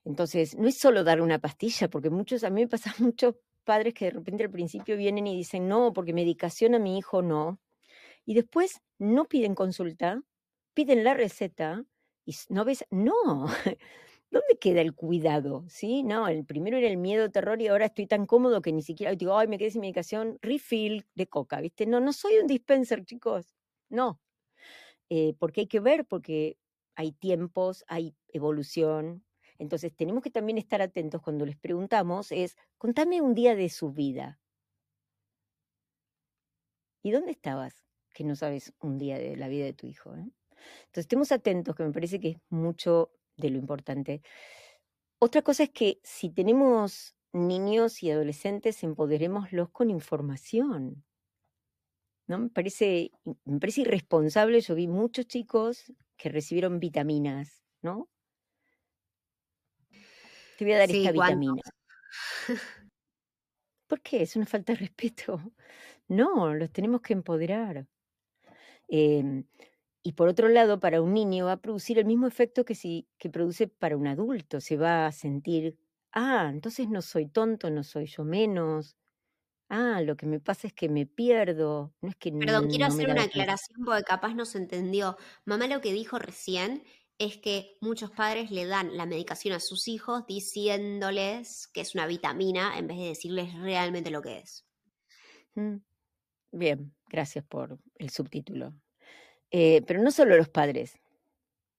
Entonces, 0.05 0.57
no 0.57 0.67
es 0.69 0.79
solo 0.79 1.05
dar 1.05 1.21
una 1.21 1.39
pastilla, 1.39 1.89
porque 1.91 2.11
muchos, 2.11 2.43
a 2.43 2.51
mí 2.51 2.63
me 2.63 2.69
pasa 2.69 2.95
mucho 2.99 3.39
padres 3.69 3.93
que 3.93 4.07
de 4.07 4.13
repente 4.13 4.45
al 4.45 4.51
principio 4.51 4.97
vienen 4.97 5.27
y 5.27 5.37
dicen, 5.37 5.69
no, 5.69 5.93
porque 5.93 6.15
medicación 6.15 6.75
a 6.75 6.79
mi 6.79 6.97
hijo 6.97 7.21
no. 7.21 7.61
Y 8.25 8.33
después 8.33 8.81
no 8.99 9.27
piden 9.27 9.55
consulta, 9.55 10.23
piden 10.73 11.05
la 11.05 11.13
receta 11.13 11.85
y 12.25 12.35
no 12.49 12.65
ves, 12.65 12.87
no. 12.91 13.47
¿Dónde 14.31 14.59
queda 14.59 14.81
el 14.81 14.95
cuidado? 14.95 15.67
¿Sí? 15.69 16.03
No, 16.03 16.29
el 16.29 16.47
primero 16.47 16.79
era 16.79 16.89
el 16.89 16.97
miedo, 16.97 17.31
terror 17.31 17.61
y 17.61 17.67
ahora 17.69 17.85
estoy 17.87 18.07
tan 18.07 18.25
cómodo 18.25 18.63
que 18.63 18.73
ni 18.73 18.81
siquiera 18.83 19.15
digo, 19.15 19.37
ay, 19.37 19.49
me 19.49 19.59
quedé 19.59 19.71
sin 19.71 19.83
medicación, 19.83 20.39
refill 20.41 21.05
de 21.15 21.27
coca, 21.27 21.61
¿viste? 21.61 21.85
No, 21.85 22.01
no 22.01 22.15
soy 22.15 22.39
un 22.39 22.47
dispenser, 22.47 23.05
chicos. 23.05 23.55
No. 23.91 24.19
Eh, 25.11 25.35
porque 25.39 25.63
hay 25.63 25.67
que 25.69 25.81
ver, 25.81 26.07
porque 26.07 26.57
hay 26.97 27.13
tiempos, 27.13 27.85
hay 27.87 28.15
evolución. 28.29 29.25
Entonces 29.59 29.95
tenemos 29.95 30.23
que 30.23 30.31
también 30.31 30.59
estar 30.59 30.81
atentos 30.83 31.21
cuando 31.23 31.45
les 31.45 31.57
preguntamos, 31.57 32.33
es, 32.33 32.57
contame 32.79 33.21
un 33.21 33.35
día 33.35 33.57
de 33.57 33.69
su 33.69 33.93
vida. 33.93 34.41
¿Y 37.03 37.11
dónde 37.11 37.33
estabas? 37.33 37.85
Que 38.15 38.25
no 38.25 38.37
sabes 38.37 38.73
un 38.81 38.99
día 38.99 39.19
de 39.19 39.37
la 39.37 39.49
vida 39.49 39.65
de 39.65 39.73
tu 39.73 39.87
hijo. 39.87 40.15
¿eh? 40.15 40.31
Entonces 40.87 41.05
estemos 41.05 41.33
atentos, 41.33 41.75
que 41.75 41.85
me 41.85 41.93
parece 41.93 42.21
que 42.21 42.31
es 42.31 42.37
mucho 42.49 43.13
de 43.37 43.51
lo 43.51 43.59
importante. 43.59 44.23
Otra 45.21 45.43
cosa 45.43 45.65
es 45.65 45.71
que 45.71 46.01
si 46.03 46.31
tenemos 46.31 47.17
niños 47.33 48.03
y 48.03 48.11
adolescentes, 48.11 48.83
empoderémoslos 48.83 49.71
con 49.71 49.91
información. 49.91 51.05
¿no? 52.29 52.39
Me 52.39 52.51
parece, 52.51 53.11
me 53.45 53.59
parece 53.59 53.81
irresponsable. 53.83 54.61
Yo 54.61 54.75
vi 54.75 54.87
muchos 54.87 55.27
chicos 55.27 55.93
que 56.17 56.29
recibieron 56.29 56.79
vitaminas, 56.79 57.65
¿no? 57.83 58.09
Te 60.59 60.65
voy 60.65 60.75
a 60.75 60.79
dar 60.79 60.91
esta 60.91 61.13
vitamina. 61.13 61.63
¿Por 63.87 64.01
qué? 64.01 64.23
Es 64.23 64.35
una 64.35 64.45
falta 64.45 64.73
de 64.73 64.81
respeto. 64.81 65.41
No, 66.09 66.53
los 66.53 66.73
tenemos 66.73 67.01
que 67.01 67.13
empoderar. 67.13 67.87
Em, 68.89 69.45
y 70.03 70.15
por 70.15 70.27
otro 70.29 70.49
lado, 70.49 70.81
para 70.81 71.01
un 71.01 71.15
niño 71.15 71.45
va 71.47 71.53
a 71.53 71.61
producir 71.61 72.01
el 72.01 72.07
mismo 72.07 72.27
efecto 72.27 72.65
que, 72.65 72.75
si, 72.75 73.07
que 73.19 73.31
produce 73.31 73.69
para 73.69 73.97
un 73.97 74.09
adulto. 74.09 74.61
Se 74.61 74.77
va 74.77 75.07
a 75.07 75.13
sentir, 75.13 75.79
ah, 76.11 76.49
entonces 76.53 76.89
no 76.89 77.03
soy 77.03 77.29
tonto, 77.29 77.71
no 77.71 77.85
soy 77.85 78.07
yo 78.07 78.25
menos, 78.25 78.97
Ah, 79.71 80.01
lo 80.01 80.17
que 80.17 80.25
me 80.25 80.41
pasa 80.41 80.67
es 80.67 80.73
que 80.73 80.89
me 80.89 81.05
pierdo. 81.05 81.95
No 82.01 82.09
es 82.09 82.17
que 82.17 82.33
Perdón, 82.33 82.69
quiero 82.69 82.87
hacer 82.87 83.11
una 83.11 83.25
aclaración 83.25 83.85
porque 83.85 84.03
capaz 84.03 84.35
no 84.35 84.47
se 84.47 84.57
entendió. 84.59 85.19
Mamá 85.45 85.67
lo 85.67 85.83
que 85.83 85.93
dijo 85.93 86.19
recién 86.19 86.83
es 87.19 87.37
que 87.39 87.77
muchos 87.81 88.11
padres 88.11 88.51
le 88.51 88.67
dan 88.67 88.97
la 88.97 89.05
medicación 89.05 89.55
a 89.55 89.61
sus 89.61 89.89
hijos 89.89 90.25
diciéndoles 90.27 91.69
que 91.69 91.81
es 91.81 91.95
una 91.95 92.07
vitamina 92.07 92.79
en 92.79 92.87
vez 92.87 92.99
de 92.99 93.09
decirles 93.09 93.53
realmente 93.55 94.11
lo 94.11 94.23
que 94.23 94.39
es. 94.39 94.65
Mm, 95.55 95.77
bien, 96.53 96.95
gracias 97.09 97.45
por 97.45 97.79
el 97.97 98.11
subtítulo. 98.11 98.73
Eh, 99.51 99.83
pero 99.87 100.01
no 100.01 100.11
solo 100.11 100.37
los 100.37 100.49
padres, 100.49 100.99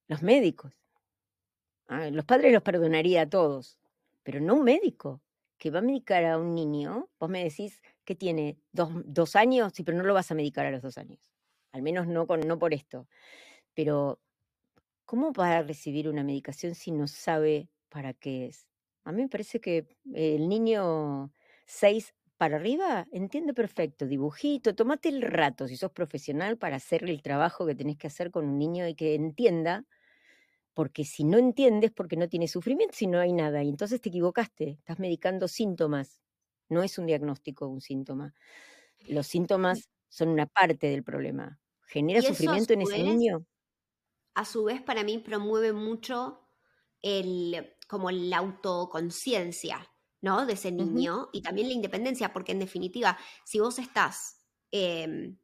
los 0.08 0.22
médicos. 0.22 0.74
Ah, 1.88 2.10
los 2.10 2.26
padres 2.26 2.52
los 2.52 2.62
perdonaría 2.62 3.22
a 3.22 3.30
todos, 3.30 3.80
pero 4.24 4.42
no 4.42 4.56
un 4.56 4.64
médico 4.64 5.22
que 5.58 5.72
va 5.72 5.80
a 5.80 5.84
medicar 5.84 6.24
a 6.26 6.38
un 6.38 6.54
niño, 6.54 7.10
vos 7.20 7.30
me 7.30 7.44
decís 7.44 7.82
que 8.06 8.16
tiene 8.16 8.58
dos, 8.72 9.36
años, 9.36 9.74
sí, 9.74 9.84
pero 9.84 9.98
no 9.98 10.04
lo 10.04 10.14
vas 10.14 10.32
a 10.32 10.36
medicar 10.36 10.66
a 10.66 10.72
los 10.72 10.82
dos 10.82 10.98
años. 10.98 11.20
Al 11.72 11.82
menos 11.82 12.08
no, 12.08 12.26
con, 12.26 12.40
no 12.42 12.58
por 12.58 12.74
esto. 12.74 13.08
Pero, 13.74 14.20
¿cómo 15.10 15.34
va 15.34 15.58
a 15.58 15.64
recibir 15.64 16.08
una 16.08 16.24
medicación 16.24 16.76
si 16.76 16.92
no 16.92 17.08
sabe 17.08 17.68
para 17.90 18.14
qué 18.14 18.46
es? 18.46 18.68
A 19.04 19.12
mí 19.12 19.24
me 19.24 19.28
parece 19.30 19.60
que 19.60 19.88
el 20.14 20.48
niño 20.48 21.34
seis 21.66 22.14
para 22.38 22.58
arriba 22.58 23.08
entiende 23.12 23.56
perfecto, 23.56 24.06
dibujito, 24.06 24.76
tomate 24.76 25.10
el 25.10 25.24
rato 25.24 25.68
si 25.68 25.78
sos 25.78 25.92
profesional 25.92 26.60
para 26.60 26.76
hacer 26.76 27.04
el 27.10 27.24
trabajo 27.24 27.66
que 27.66 27.74
tenés 27.76 27.98
que 27.98 28.06
hacer 28.08 28.30
con 28.30 28.46
un 28.48 28.60
niño 28.60 28.88
y 28.88 28.94
que 28.94 29.16
entienda 29.16 29.86
porque 30.76 31.06
si 31.06 31.24
no 31.26 31.38
entiendes, 31.40 31.92
porque 31.92 32.16
no 32.18 32.30
tiene 32.30 32.48
sufrimiento, 32.48 32.96
si 32.96 33.08
no 33.08 33.20
hay 33.20 33.34
nada, 33.34 33.64
y 33.64 33.70
entonces 33.70 34.02
te 34.02 34.10
equivocaste, 34.10 34.72
estás 34.80 35.00
medicando 35.00 35.48
síntomas, 35.48 36.22
no 36.70 36.84
es 36.84 36.98
un 37.00 37.08
diagnóstico 37.08 37.68
un 37.68 37.82
síntoma. 37.82 38.34
Los 39.08 39.28
síntomas 39.28 39.90
son 40.10 40.30
una 40.30 40.48
parte 40.48 40.88
del 40.88 41.04
problema. 41.04 41.60
¿Genera 41.88 42.22
sufrimiento 42.22 42.74
en 42.74 42.84
ese 42.84 43.00
niño? 43.00 43.46
A 44.34 44.46
su 44.46 44.64
vez, 44.64 44.82
para 44.82 45.04
mí 45.04 45.18
promueve 45.18 45.74
mucho 45.74 46.48
el, 47.02 47.76
como 47.88 48.12
la 48.12 48.38
autoconciencia, 48.38 49.92
¿no? 50.22 50.46
De 50.46 50.54
ese 50.54 50.72
niño 50.72 51.30
y 51.34 51.42
también 51.42 51.68
la 51.68 51.74
independencia, 51.74 52.34
porque 52.34 52.52
en 52.52 52.60
definitiva, 52.60 53.18
si 53.46 53.60
vos 53.60 53.80
estás 53.80 54.46
em, 54.72 55.38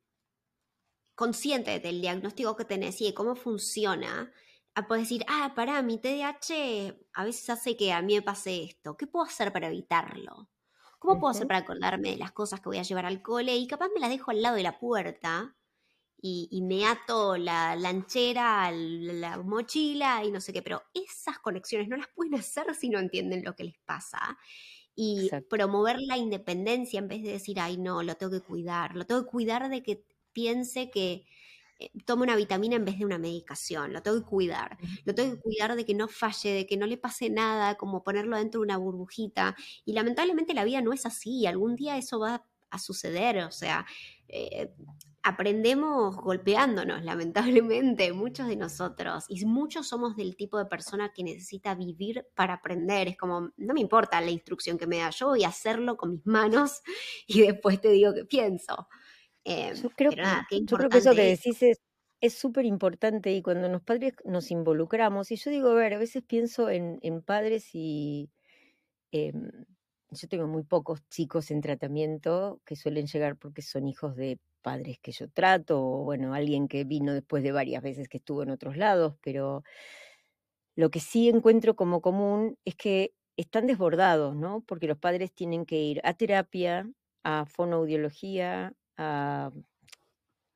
consciente 1.15 1.80
del 1.80 2.01
diagnóstico 2.01 2.56
que 2.56 2.65
tenés 2.65 3.01
y 3.01 3.06
de 3.06 3.13
cómo 3.13 3.36
funciona, 3.36 4.32
a 4.75 4.88
poder 4.88 5.04
decir, 5.04 5.25
ah, 5.30 5.54
para 5.56 5.82
mi 5.82 5.98
TDAH 5.98 6.96
a 7.13 7.24
veces 7.24 7.50
hace 7.50 7.77
que 7.77 7.94
a 7.94 8.01
mí 8.01 8.15
me 8.15 8.22
pase 8.22 8.63
esto. 8.63 8.98
¿Qué 8.98 9.08
puedo 9.08 9.25
hacer 9.25 9.54
para 9.54 9.68
evitarlo? 9.68 10.50
¿Cómo 11.00 11.20
puedo 11.20 11.32
hacer 11.32 11.48
para 11.48 11.60
acordarme 11.60 12.12
de 12.12 12.18
las 12.18 12.34
cosas 12.34 12.60
que 12.60 12.70
voy 12.70 12.80
a 12.80 12.84
llevar 12.84 13.06
al 13.06 13.22
cole? 13.22 13.56
Y 13.56 13.68
capaz 13.68 13.88
me 13.94 14.01
las 14.01 14.10
dejo 14.10 14.32
al 14.32 14.42
lado 14.42 14.58
de 14.58 14.63
la 14.63 14.77
puerta 14.77 15.56
y, 16.22 16.62
me 16.63 16.86
ato 16.86 17.38
la 17.38 17.75
lanchera, 17.75 18.72
la 18.72 19.38
mochila 19.38 20.24
y 20.24 20.31
no 20.31 20.41
sé 20.41 20.53
qué, 20.53 20.62
pero 20.62 20.81
esas 20.93 21.39
conexiones 21.39 21.88
no 21.88 21.98
las 21.98 22.07
pueden 22.07 22.36
hacer 22.36 22.74
si 22.74 22.89
no 22.89 23.00
entienden 23.00 23.43
lo 23.43 23.55
que 23.55 23.65
les 23.65 23.77
pasa. 23.86 24.38
Y 24.95 25.29
promover 25.50 25.98
la 26.00 26.17
independencia 26.17 27.00
en 27.00 27.07
vez 27.07 27.22
de 27.22 27.34
decir, 27.34 27.60
ay, 27.60 27.77
no, 27.77 28.01
lo 28.01 28.15
tengo 28.15 28.31
que 28.31 28.41
cuidar, 28.41 28.95
lo 28.95 29.05
tengo 29.05 29.24
que 29.25 29.29
cuidar 29.29 29.69
de 29.69 29.84
que 29.84 30.03
piense 30.31 30.89
que, 30.89 31.25
eh, 31.79 31.91
tome 32.05 32.24
una 32.24 32.38
vitamina 32.38 32.77
en 32.77 32.86
vez 32.86 32.98
de 32.98 33.05
una 33.05 33.17
medicación, 33.17 33.91
lo 33.91 34.01
tengo 34.01 34.19
que 34.19 34.25
cuidar, 34.25 34.77
lo 35.03 35.13
tengo 35.13 35.36
que 35.36 35.41
cuidar 35.41 35.75
de 35.75 35.86
que 35.86 35.93
no 35.93 36.07
falle, 36.07 36.51
de 36.53 36.65
que 36.65 36.77
no 36.77 36.86
le 36.88 36.98
pase 36.98 37.29
nada, 37.29 37.75
como 37.75 38.03
ponerlo 38.03 38.38
dentro 38.38 38.62
de 38.62 38.65
una 38.65 38.77
burbujita. 38.77 39.55
Y 39.84 39.93
lamentablemente 39.93 40.53
la 40.53 40.63
vida 40.63 40.81
no 40.81 40.93
es 40.93 41.05
así, 41.05 41.45
algún 41.45 41.75
día 41.75 41.98
eso 41.98 42.19
va 42.19 42.45
a 42.69 42.79
suceder, 42.79 43.39
o 43.43 43.51
sea, 43.51 43.86
eh, 44.27 44.74
aprendemos 45.24 46.15
golpeándonos, 46.17 47.03
lamentablemente, 47.03 48.13
muchos 48.13 48.48
de 48.48 48.55
nosotros, 48.55 49.25
y 49.27 49.44
muchos 49.46 49.88
somos 49.88 50.15
del 50.15 50.36
tipo 50.36 50.60
de 50.60 50.65
persona 50.65 51.12
que 51.13 51.24
necesita 51.24 51.74
vivir 51.74 52.27
para 52.36 52.53
aprender, 52.53 53.08
es 53.08 53.17
como, 53.17 53.50
no 53.58 53.74
me 53.74 53.82
importa 53.82 54.22
la 54.22 54.29
instrucción 54.29 54.77
que 54.77 54.86
me 54.86 55.00
da, 55.00 55.10
yo 55.10 55.29
voy 55.29 55.44
a 55.44 55.48
hacerlo 55.48 55.98
con 55.98 56.12
mis 56.12 56.25
manos 56.27 56.82
y 57.27 57.41
después 57.41 57.82
te 57.82 57.89
digo 57.89 58.13
qué 58.13 58.25
pienso. 58.25 58.88
Em, 59.44 59.75
yo 59.75 59.89
creo, 59.91 60.12
que 60.12 60.98
eso 60.98 61.13
que 61.13 61.22
decís 61.22 61.60
es 62.22 62.34
súper 62.34 62.65
importante 62.65 63.32
y 63.32 63.41
cuando 63.41 63.67
los 63.70 63.82
padres 63.82 64.13
nos 64.25 64.51
involucramos, 64.51 65.32
y 65.32 65.38
yo 65.38 65.50
digo, 65.51 65.70
a 65.70 65.74
ver, 65.74 65.96
a 65.96 65.98
veces 65.98 66.24
pienso 66.24 66.70
en, 66.70 67.00
padres 67.24 67.70
y 67.74 68.32
em, 69.12 69.50
yo 70.15 70.27
tengo 70.27 70.48
muy 70.48 70.63
pocos 70.63 71.07
chicos 71.10 71.51
en 71.51 71.62
tratamiento 71.62 72.62
que 72.65 72.75
suelen 72.75 73.07
llegar 73.07 73.38
porque 73.38 73.62
son 73.62 73.88
hijos 73.88 74.15
de 74.15 74.39
padres 74.62 74.98
que 75.00 75.12
yo 75.12 75.29
trato, 75.29 75.79
o 75.79 76.03
bueno, 76.03 76.34
alguien 76.34 76.67
que 76.67 76.84
vino 76.84 77.13
después 77.13 77.43
de 77.43 77.51
varias 77.51 77.84
veces 77.84 78.10
que 78.10 78.17
estuvo 78.17 78.43
en 78.43 78.50
otros 78.50 78.77
lados, 78.77 79.15
pero 79.22 79.63
lo 80.75 80.89
que 80.89 81.00
sí 81.00 81.29
encuentro 81.29 81.75
como 81.75 82.01
común 82.01 82.57
es 82.65 82.75
que 82.75 83.13
están 83.38 83.67
desbordados, 83.67 84.36
¿no? 84.36 84.62
Porque 84.62 84.88
los 84.88 84.98
padres 84.98 85.31
tienen 85.34 85.65
que 85.65 85.77
ir 85.77 86.01
a 86.03 86.13
terapia, 86.13 86.89
a 87.24 87.45
fonoaudiología, 87.45 88.74
a 88.98 89.51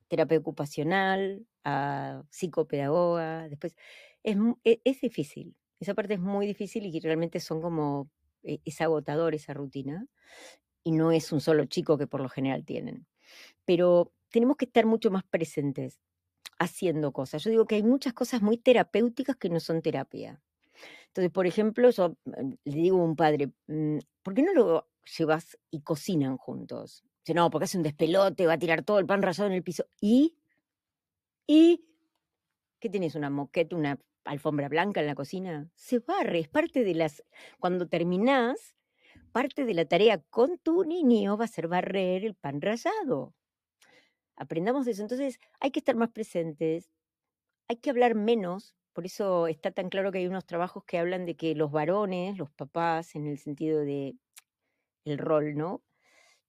terapia 0.07 0.39
ocupacional, 0.39 1.45
a 1.63 2.23
psicopedagoga, 2.29 3.47
después 3.47 3.75
es, 4.23 4.37
e, 4.63 4.81
es, 4.83 5.01
difícil, 5.01 5.55
esa 5.79 5.93
parte 5.93 6.15
es 6.15 6.19
muy 6.19 6.47
difícil 6.47 6.85
y 6.85 6.99
realmente 6.99 7.39
son 7.39 7.61
como, 7.61 8.09
es 8.43 8.81
agotador 8.81 9.35
esa 9.35 9.53
rutina 9.53 10.07
y 10.83 10.91
no 10.91 11.11
es 11.11 11.31
un 11.31 11.41
solo 11.41 11.65
chico 11.65 11.97
que 11.97 12.07
por 12.07 12.21
lo 12.21 12.29
general 12.29 12.65
tienen. 12.65 13.07
Pero 13.65 14.13
tenemos 14.29 14.57
que 14.57 14.65
estar 14.65 14.85
mucho 14.85 15.11
más 15.11 15.23
presentes 15.23 15.99
haciendo 16.57 17.11
cosas. 17.11 17.43
Yo 17.43 17.51
digo 17.51 17.65
que 17.65 17.75
hay 17.75 17.83
muchas 17.83 18.13
cosas 18.13 18.41
muy 18.41 18.57
terapéuticas 18.57 19.35
que 19.37 19.49
no 19.49 19.59
son 19.59 19.81
terapia. 19.81 20.41
Entonces, 21.07 21.31
por 21.31 21.47
ejemplo, 21.47 21.89
yo 21.89 22.17
mm, 22.25 22.53
le 22.65 22.75
digo 22.75 22.99
a 22.99 23.03
un 23.03 23.15
padre, 23.15 23.51
mm, 23.67 23.97
¿por 24.23 24.33
qué 24.33 24.43
no 24.43 24.53
lo 24.53 24.89
llevas 25.17 25.57
y 25.71 25.81
cocinan 25.81 26.37
juntos? 26.37 27.03
no, 27.33 27.49
porque 27.49 27.65
hace 27.65 27.77
un 27.77 27.83
despelote, 27.83 28.47
va 28.47 28.53
a 28.53 28.57
tirar 28.57 28.83
todo 28.83 28.97
el 28.97 29.05
pan 29.05 29.21
rallado 29.21 29.47
en 29.47 29.53
el 29.53 29.63
piso. 29.63 29.85
¿Y? 30.01 30.35
¿Y? 31.45 31.85
¿Qué 32.79 32.89
tienes? 32.89 33.15
¿Una 33.15 33.29
moqueta, 33.29 33.75
una 33.75 33.99
alfombra 34.25 34.69
blanca 34.69 35.01
en 35.01 35.07
la 35.07 35.15
cocina? 35.15 35.69
Se 35.75 35.99
barre, 35.99 36.39
es 36.39 36.47
parte 36.47 36.83
de 36.83 36.95
las... 36.95 37.23
Cuando 37.59 37.87
terminás, 37.87 38.75
parte 39.31 39.65
de 39.65 39.73
la 39.73 39.85
tarea 39.85 40.21
con 40.29 40.57
tu 40.59 40.83
niño 40.83 41.37
va 41.37 41.45
a 41.45 41.47
ser 41.47 41.67
barrer 41.67 42.25
el 42.25 42.35
pan 42.35 42.61
rallado. 42.61 43.33
Aprendamos 44.35 44.87
eso. 44.87 45.01
Entonces, 45.01 45.39
hay 45.59 45.71
que 45.71 45.79
estar 45.79 45.95
más 45.95 46.09
presentes, 46.09 46.89
hay 47.67 47.77
que 47.77 47.89
hablar 47.89 48.15
menos. 48.15 48.75
Por 48.93 49.05
eso 49.05 49.47
está 49.47 49.71
tan 49.71 49.89
claro 49.89 50.11
que 50.11 50.19
hay 50.19 50.27
unos 50.27 50.45
trabajos 50.45 50.83
que 50.85 50.97
hablan 50.97 51.25
de 51.25 51.35
que 51.35 51.55
los 51.55 51.71
varones, 51.71 52.37
los 52.37 52.51
papás, 52.51 53.15
en 53.15 53.27
el 53.27 53.37
sentido 53.37 53.81
de 53.81 54.15
el 55.05 55.17
rol, 55.17 55.55
¿no? 55.55 55.83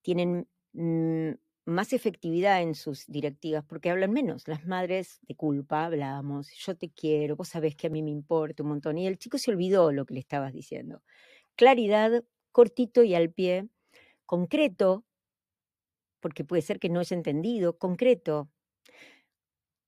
Tienen 0.02 0.48
Mm, 0.72 1.32
más 1.70 1.92
efectividad 1.92 2.62
en 2.62 2.74
sus 2.74 3.06
directivas 3.06 3.64
porque 3.64 3.90
hablan 3.90 4.12
menos. 4.12 4.46
Las 4.48 4.66
madres 4.66 5.20
de 5.22 5.34
culpa 5.34 5.86
hablamos, 5.86 6.50
yo 6.52 6.76
te 6.76 6.90
quiero, 6.90 7.36
vos 7.36 7.48
sabés 7.48 7.76
que 7.76 7.86
a 7.86 7.90
mí 7.90 8.02
me 8.02 8.10
importa 8.10 8.62
un 8.62 8.70
montón. 8.70 8.98
Y 8.98 9.06
el 9.06 9.18
chico 9.18 9.38
se 9.38 9.50
olvidó 9.50 9.92
lo 9.92 10.06
que 10.06 10.14
le 10.14 10.20
estabas 10.20 10.52
diciendo. 10.52 11.02
Claridad, 11.56 12.24
cortito 12.52 13.02
y 13.02 13.14
al 13.14 13.30
pie, 13.30 13.68
concreto, 14.26 15.04
porque 16.20 16.44
puede 16.44 16.62
ser 16.62 16.78
que 16.78 16.88
no 16.88 17.00
haya 17.00 17.16
entendido, 17.16 17.78
concreto. 17.78 18.50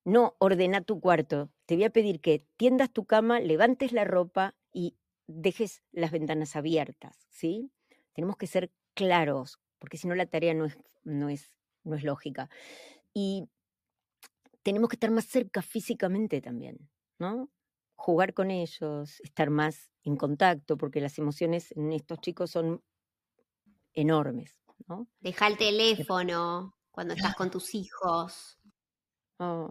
No 0.04 0.34
ordena 0.38 0.80
tu 0.80 1.00
cuarto. 1.00 1.50
Te 1.66 1.76
voy 1.76 1.84
a 1.84 1.90
pedir 1.90 2.20
que 2.20 2.46
tiendas 2.56 2.92
tu 2.92 3.04
cama, 3.04 3.40
levantes 3.40 3.92
la 3.92 4.04
ropa 4.04 4.56
y 4.72 4.96
dejes 5.26 5.82
las 5.92 6.10
ventanas 6.10 6.56
abiertas, 6.56 7.26
¿sí? 7.30 7.70
Tenemos 8.12 8.36
que 8.36 8.46
ser 8.46 8.72
claros, 8.94 9.60
porque 9.78 9.96
si 9.96 10.08
no 10.08 10.14
la 10.14 10.26
tarea 10.26 10.54
no 10.54 10.64
es, 10.64 10.78
no 11.04 11.28
es, 11.28 11.56
no 11.84 11.96
es 11.96 12.04
lógica. 12.04 12.48
Y 13.14 13.48
tenemos 14.62 14.88
que 14.88 14.96
estar 14.96 15.10
más 15.10 15.26
cerca 15.26 15.62
físicamente 15.62 16.40
también, 16.40 16.88
¿no? 17.18 17.50
Jugar 17.96 18.34
con 18.34 18.50
ellos, 18.50 19.20
estar 19.20 19.50
más 19.50 19.90
en 20.02 20.16
contacto, 20.16 20.76
porque 20.76 21.00
las 21.00 21.18
emociones 21.18 21.72
en 21.72 21.92
estos 21.92 22.20
chicos 22.20 22.50
son 22.50 22.82
enormes, 23.92 24.58
¿no? 24.88 25.08
Deja 25.20 25.46
el 25.46 25.56
teléfono 25.56 26.76
cuando 26.90 27.14
estás 27.14 27.34
con 27.34 27.50
tus 27.50 27.74
hijos. 27.74 28.58
Oh, 29.38 29.70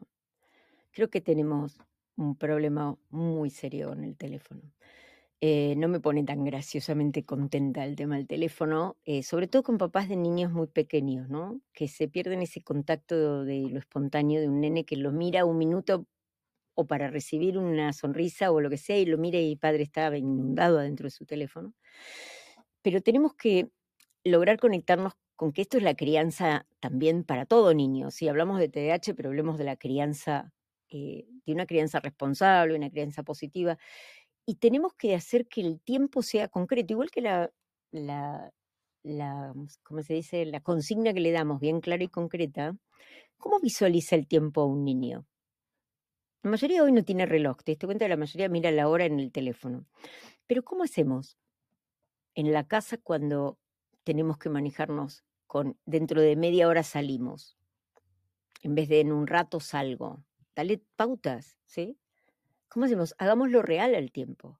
creo 0.92 1.10
que 1.10 1.22
tenemos 1.22 1.78
un 2.16 2.36
problema 2.36 2.98
muy 3.10 3.50
serio 3.50 3.94
en 3.94 4.04
el 4.04 4.18
teléfono. 4.18 4.62
Eh, 5.44 5.74
no 5.76 5.88
me 5.88 6.00
pone 6.00 6.24
tan 6.24 6.44
graciosamente 6.46 7.26
contenta 7.26 7.84
el 7.84 7.96
tema 7.96 8.16
del 8.18 8.28
teléfono, 8.28 8.98
eh, 9.06 9.24
sobre 9.24 9.48
todo 9.48 9.64
con 9.64 9.80
papás 9.80 10.08
de 10.08 10.16
niños 10.16 10.52
muy 10.52 10.68
pequeños, 10.68 11.30
¿no? 11.30 11.62
Que 11.74 11.88
se 11.88 12.08
pierden 12.08 12.44
ese 12.44 12.62
contacto 12.62 13.44
de 13.44 13.62
lo 13.72 13.80
espontáneo 13.80 14.40
de 14.40 14.48
un 14.48 14.62
nene 14.62 14.86
que 14.86 14.98
lo 14.98 15.12
mira 15.12 15.46
un 15.46 15.58
minuto 15.58 16.06
o 16.76 16.88
para 16.88 17.10
recibir 17.10 17.58
una 17.58 17.94
sonrisa 17.94 18.52
o 18.52 18.62
lo 18.62 18.70
que 18.70 18.78
sea 18.78 18.98
y 19.00 19.06
lo 19.06 19.18
mira 19.18 19.40
y 19.40 19.54
el 19.54 19.60
padre 19.60 19.84
estaba 19.84 20.18
inundado 20.18 20.80
adentro 20.80 21.06
de 21.08 21.12
su 21.12 21.26
teléfono. 21.26 21.74
Pero 22.82 23.02
tenemos 23.02 23.34
que 23.36 23.70
lograr 24.24 24.60
conectarnos 24.60 25.14
con 25.36 25.52
que 25.54 25.62
esto 25.64 25.78
es 25.78 25.84
la 25.84 25.96
crianza 25.96 26.68
también 26.80 27.24
para 27.24 27.46
todo 27.46 27.74
niño. 27.74 28.12
Si 28.12 28.28
hablamos 28.28 28.60
de 28.60 28.70
TDAH, 28.70 29.16
pero 29.16 29.30
hablemos 29.30 29.58
de 29.58 29.64
la 29.66 29.76
crianza, 29.78 30.54
eh, 30.90 31.26
de 31.46 31.54
una 31.54 31.66
crianza 31.66 32.00
responsable, 32.00 32.76
una 32.76 32.90
crianza 32.92 33.24
positiva 33.24 33.78
y 34.46 34.56
tenemos 34.56 34.94
que 34.94 35.16
hacer 35.16 35.48
que 35.48 35.62
el 35.62 35.80
tiempo 35.82 36.22
sea 36.22 36.48
concreto, 36.48 36.94
igual 36.94 37.12
que 37.12 37.22
la, 37.22 37.52
la, 37.92 38.52
la, 39.04 39.54
¿cómo 39.84 40.02
se 40.04 40.14
dice? 40.16 40.46
La 40.46 40.62
consigna 40.62 41.14
que 41.14 41.20
le 41.20 41.32
damos, 41.32 41.60
bien 41.60 41.82
clara 41.82 42.04
y 42.04 42.08
concreta. 42.10 42.76
¿Cómo 43.38 43.60
visualiza 43.60 44.16
el 44.16 44.28
tiempo 44.28 44.66
un 44.66 44.86
niño? 44.86 45.26
La 46.44 46.52
mayoría 46.52 46.84
hoy 46.84 46.92
no 46.92 47.04
tiene 47.04 47.26
reloj, 47.26 47.58
te 47.64 47.74
diste 47.74 47.86
cuenta, 47.86 48.08
la 48.08 48.18
mayoría 48.18 48.50
mira 48.50 48.72
la 48.72 48.90
hora 48.90 49.06
en 49.06 49.20
el 49.20 49.32
teléfono. 49.32 49.86
Pero 50.48 50.64
¿cómo 50.64 50.84
hacemos 50.84 51.38
en 52.36 52.52
la 52.52 52.68
casa 52.68 52.98
cuando 52.98 53.60
tenemos 54.04 54.38
que 54.38 54.50
manejarnos 54.50 55.24
con 55.48 55.78
dentro 55.86 56.22
de 56.22 56.36
media 56.36 56.68
hora 56.68 56.84
salimos? 56.84 57.58
En 58.64 58.76
vez 58.76 58.90
de 58.90 59.02
en 59.02 59.12
un 59.12 59.28
rato 59.28 59.60
salgo. 59.60 60.24
Dale 60.56 60.84
pautas, 60.96 61.58
¿sí? 61.66 61.98
¿Cómo 62.72 62.86
hacemos? 62.86 63.14
Hagámoslo 63.18 63.62
real 63.62 63.96
al 63.96 64.12
tiempo. 64.12 64.58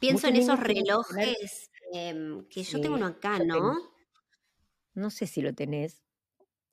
Pienso 0.00 0.28
en 0.28 0.36
esos 0.36 0.58
relojes 0.58 1.70
em, 1.92 2.46
que 2.48 2.62
yo 2.62 2.80
tengo 2.80 2.94
uno 2.94 3.06
acá, 3.06 3.38
¿no? 3.38 3.76
No 4.94 5.10
sé 5.10 5.26
si 5.26 5.42
lo 5.42 5.54
tenés. 5.54 6.02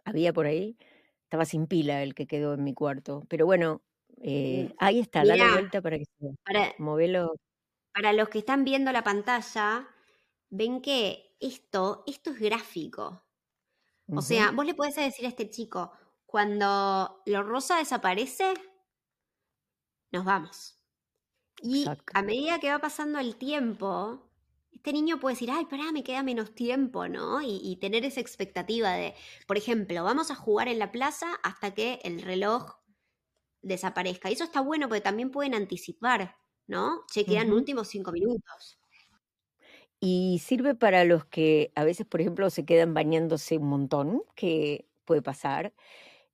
Había 0.06 0.32
por 0.32 0.46
ahí. 0.46 0.78
Estaba 1.24 1.44
sin 1.44 1.68
pila 1.68 2.02
el 2.04 2.16
que 2.16 2.26
quedó 2.26 2.54
en 2.54 2.64
mi 2.64 2.74
cuarto. 2.74 3.26
Pero 3.28 3.46
bueno, 3.46 3.82
eh, 4.22 4.70
mm, 4.70 4.76
ahí 4.80 5.00
está, 5.00 5.26
dale 5.26 5.52
vuelta 5.52 5.82
para 5.82 5.98
que 5.98 6.06
se 6.06 6.36
para, 6.46 6.74
movelo. 6.78 7.36
Para 7.94 8.14
los 8.14 8.30
que 8.30 8.40
están 8.40 8.64
viendo 8.64 8.94
la 8.94 9.04
pantalla, 9.04 9.90
ven 10.50 10.82
que 10.82 11.36
esto, 11.42 12.04
esto 12.08 12.32
es 12.32 12.40
gráfico. 12.40 13.26
O 14.14 14.22
sea, 14.22 14.52
vos 14.52 14.66
le 14.66 14.74
podés 14.74 14.96
decir 14.96 15.26
a 15.26 15.30
este 15.30 15.50
chico, 15.50 15.92
cuando 16.26 17.22
lo 17.26 17.44
rosa 17.44 17.78
desaparece, 17.78 18.54
nos 20.12 20.26
vamos. 20.26 20.78
Y 21.62 21.86
a 22.14 22.22
medida 22.22 22.60
que 22.60 22.70
va 22.70 22.80
pasando 22.80 23.20
el 23.20 23.36
tiempo, 23.36 24.32
este 24.74 24.94
niño 24.94 25.20
puede 25.20 25.36
decir, 25.36 25.52
ay, 25.52 25.66
pará, 25.66 25.92
me 25.92 26.04
queda 26.04 26.24
menos 26.24 26.56
tiempo, 26.56 27.08
¿no? 27.08 27.40
Y, 27.42 27.78
tener 27.80 28.04
esa 28.04 28.20
expectativa 28.20 28.94
de, 28.94 29.14
por 29.48 29.58
ejemplo, 29.58 30.04
vamos 30.04 30.32
a 30.32 30.36
jugar 30.36 30.68
en 30.68 30.80
la 30.80 30.92
plaza 30.92 31.28
hasta 31.44 31.74
que 31.74 32.00
el 32.04 32.22
reloj 32.22 32.78
desaparezca. 33.62 34.30
Y 34.30 34.34
eso 34.34 34.44
está 34.44 34.62
bueno 34.62 34.88
porque 34.88 35.02
también 35.02 35.30
pueden 35.30 35.54
anticipar, 35.54 36.36
¿no? 36.68 37.04
Se 37.08 37.26
quedan 37.26 37.54
últimos 37.54 37.90
cinco 37.90 38.12
minutos. 38.12 38.80
Y 40.00 40.42
sirve 40.44 40.74
para 40.74 41.06
los 41.06 41.26
que 41.26 41.72
a 41.76 41.84
veces, 41.84 42.08
por 42.08 42.22
ejemplo, 42.22 42.50
se 42.50 42.66
quedan 42.66 42.96
bañándose 42.96 43.58
un 43.60 43.70
montón, 43.70 44.24
que 44.34 44.88
puede 45.06 45.22
pasar. 45.22 45.76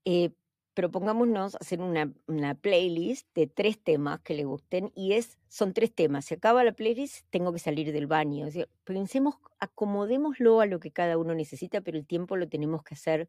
Eh, 0.05 0.31
propongámonos 0.77 1.55
hacer 1.55 1.81
una, 1.81 2.13
playlist 2.61 3.27
de 3.33 3.47
tres 3.47 3.79
temas 3.83 4.19
que 4.19 4.35
le 4.35 4.43
gusten 4.43 4.91
y 4.93 5.13
es, 5.13 5.39
son 5.47 5.73
tres 5.73 5.91
temas. 5.91 6.25
Si 6.25 6.35
acaba 6.35 6.63
la 6.63 6.71
playlist, 6.71 7.25
tengo 7.31 7.51
que 7.51 7.57
salir 7.57 7.91
del 7.91 8.05
baño. 8.05 8.45
pensemos, 8.83 9.37
acomodémoslo 9.57 10.61
a 10.61 10.67
lo 10.67 10.79
que 10.79 10.91
cada 10.91 11.17
uno 11.17 11.33
necesita, 11.33 11.81
pero 11.81 11.97
el 11.97 12.05
tiempo 12.05 12.37
lo 12.37 12.47
tenemos 12.47 12.83
que 12.83 12.93
hacer 12.93 13.27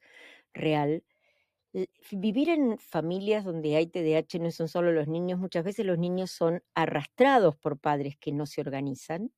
real. 0.53 1.05
Vivir 2.13 2.51
en 2.51 2.77
familias 2.77 3.47
donde 3.47 3.77
hay 3.77 3.87
TDAH 3.87 4.41
no 4.41 4.51
son 4.51 4.69
solo 4.69 4.93
los 4.93 5.09
niños, 5.09 5.39
muchas 5.39 5.65
veces 5.65 5.87
los 5.87 5.97
niños 5.97 6.31
son 6.31 6.63
arrastrados 6.75 7.57
por 7.57 7.79
padres 7.79 8.19
que 8.19 8.31
no 8.31 8.45
se 8.45 8.61
organizan 8.61 9.33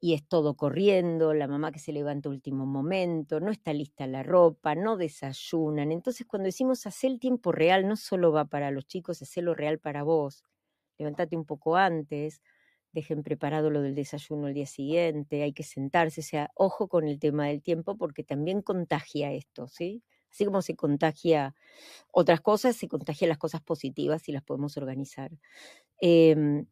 y 0.00 0.14
es 0.14 0.26
todo 0.28 0.54
corriendo, 0.56 1.32
la 1.34 1.48
mamá 1.48 1.72
que 1.72 1.78
se 1.78 1.92
levanta 1.92 2.28
último 2.28 2.66
momento, 2.66 3.40
no 3.40 3.50
está 3.50 3.72
lista 3.72 4.06
la 4.06 4.22
ropa, 4.22 4.74
no 4.74 4.96
desayunan. 4.96 5.90
Entonces, 5.92 6.26
cuando 6.26 6.46
decimos 6.46 6.86
hacer 6.86 7.12
el 7.12 7.20
tiempo 7.20 7.52
real, 7.52 7.88
no 7.88 7.96
solo 7.96 8.30
va 8.32 8.44
para 8.46 8.70
los 8.70 8.86
chicos, 8.86 9.22
hacerlo 9.22 9.54
real 9.54 9.78
para 9.78 10.02
vos. 10.02 10.44
Levantate 10.98 11.36
un 11.36 11.44
poco 11.46 11.76
antes, 11.76 12.42
dejen 12.92 13.22
preparado 13.22 13.70
lo 13.70 13.82
del 13.82 13.94
desayuno 13.94 14.48
el 14.48 14.54
día 14.54 14.66
siguiente, 14.66 15.42
hay 15.42 15.52
que 15.52 15.62
sentarse, 15.62 16.20
o 16.22 16.24
sea, 16.24 16.50
ojo 16.54 16.88
con 16.88 17.06
el 17.08 17.18
tema 17.18 17.46
del 17.46 17.62
tiempo 17.62 17.96
porque 17.96 18.24
también 18.24 18.62
contagia 18.62 19.32
esto, 19.32 19.68
¿sí? 19.68 20.02
Así 20.30 20.44
como 20.44 20.62
se 20.62 20.76
contagia 20.76 21.54
otras 22.12 22.40
cosas, 22.42 22.76
se 22.76 22.88
contagia 22.88 23.28
las 23.28 23.38
cosas 23.38 23.62
positivas 23.62 24.28
y 24.28 24.32
las 24.32 24.42
podemos 24.42 24.76
organizar. 24.76 25.30
Em, 26.00 26.66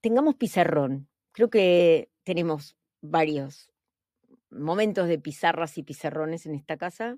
tengamos 0.00 0.36
pizarrón. 0.36 1.08
Creo 1.32 1.50
que 1.50 2.10
tenemos 2.28 2.76
varios 3.00 3.72
momentos 4.50 5.08
de 5.08 5.18
pizarras 5.18 5.78
y 5.78 5.82
pizarrones 5.82 6.44
en 6.44 6.54
esta 6.54 6.76
casa. 6.76 7.16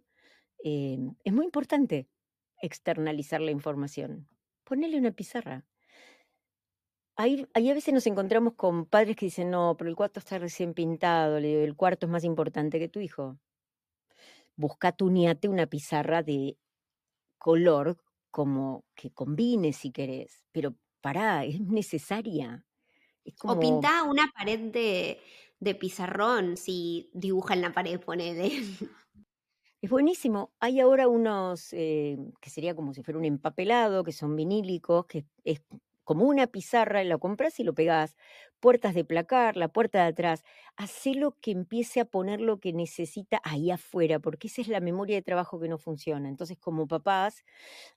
Em, 0.63 1.17
es 1.25 1.33
muy 1.33 1.47
importante 1.47 2.09
externalizar 2.63 3.41
la 3.41 3.51
información. 3.51 4.29
Ponele 4.63 4.97
una 4.99 5.11
pizarra. 5.11 5.67
Ahí, 7.17 7.45
a 7.55 7.75
veces 7.75 7.93
nos 7.93 8.07
encontramos 8.07 8.55
con 8.55 8.87
padres 8.87 9.17
que 9.17 9.27
dicen, 9.27 9.51
no, 9.51 9.75
pero 9.77 9.91
el 9.91 9.97
cuarto 9.97 10.21
está 10.21 10.39
recién 10.39 10.75
pintado, 10.75 11.39
el 11.39 11.75
cuarto 11.75 12.07
es 12.07 12.13
más 12.13 12.23
importante 12.23 12.79
que 12.79 12.89
tu 12.89 13.01
hijo. 13.01 13.37
Busca 14.55 14.93
tu 14.93 15.11
niate 15.11 15.49
una 15.49 15.67
pizarra 15.67 16.23
de 16.23 16.57
color 17.37 17.97
como 18.31 18.85
que 18.95 19.11
combine 19.11 19.73
si 19.73 19.91
querés, 19.91 20.45
pero 20.53 20.77
pará, 21.01 21.45
es 21.45 21.61
necesaria. 21.61 22.65
O 23.43 23.59
pinta 23.59 24.05
una 24.05 24.31
pared 24.33 24.71
de, 24.71 25.75
pizarrón, 25.75 26.57
si 26.57 27.11
dibuja 27.13 27.55
en 27.55 27.63
la 27.63 27.73
pared, 27.73 28.01
ponele. 28.01 28.51
Es 29.83 29.89
buenísimo. 29.89 30.53
Hay 30.61 30.79
ahora 30.79 31.09
unos 31.09 31.73
eh, 31.73 32.19
que 32.43 32.51
sería 32.51 32.75
como 32.75 32.93
si 32.93 33.03
fuera 33.03 33.17
un 33.17 33.25
empapelado, 33.25 34.05
que 34.05 34.13
son 34.13 34.37
vinílicos, 34.37 35.07
que 35.07 35.25
es 35.43 35.63
como 36.05 36.27
una 36.27 36.49
pizarra, 36.49 37.03
la 37.03 37.17
compras 37.17 37.59
y 37.61 37.65
lo 37.65 37.73
pegás. 37.73 38.15
Puertas 38.59 38.95
de 38.95 39.07
placar, 39.07 39.57
la 39.57 39.69
puerta 39.69 40.03
de 40.03 40.09
atrás. 40.09 40.45
Hacelo 40.77 41.35
que 41.41 41.53
empiece 41.53 42.01
a 42.01 42.05
poner 42.05 42.43
lo 42.43 42.61
que 42.61 42.75
necesita 42.75 43.41
ahí 43.43 43.71
afuera, 43.71 44.19
porque 44.19 44.49
esa 44.49 44.61
es 44.61 44.69
la 44.69 44.81
memoria 44.81 45.17
de 45.17 45.23
trabajo 45.23 45.59
que 45.59 45.69
no 45.69 45.79
funciona. 45.79 46.29
Entonces, 46.29 46.59
como 46.59 46.87
papás, 46.87 47.43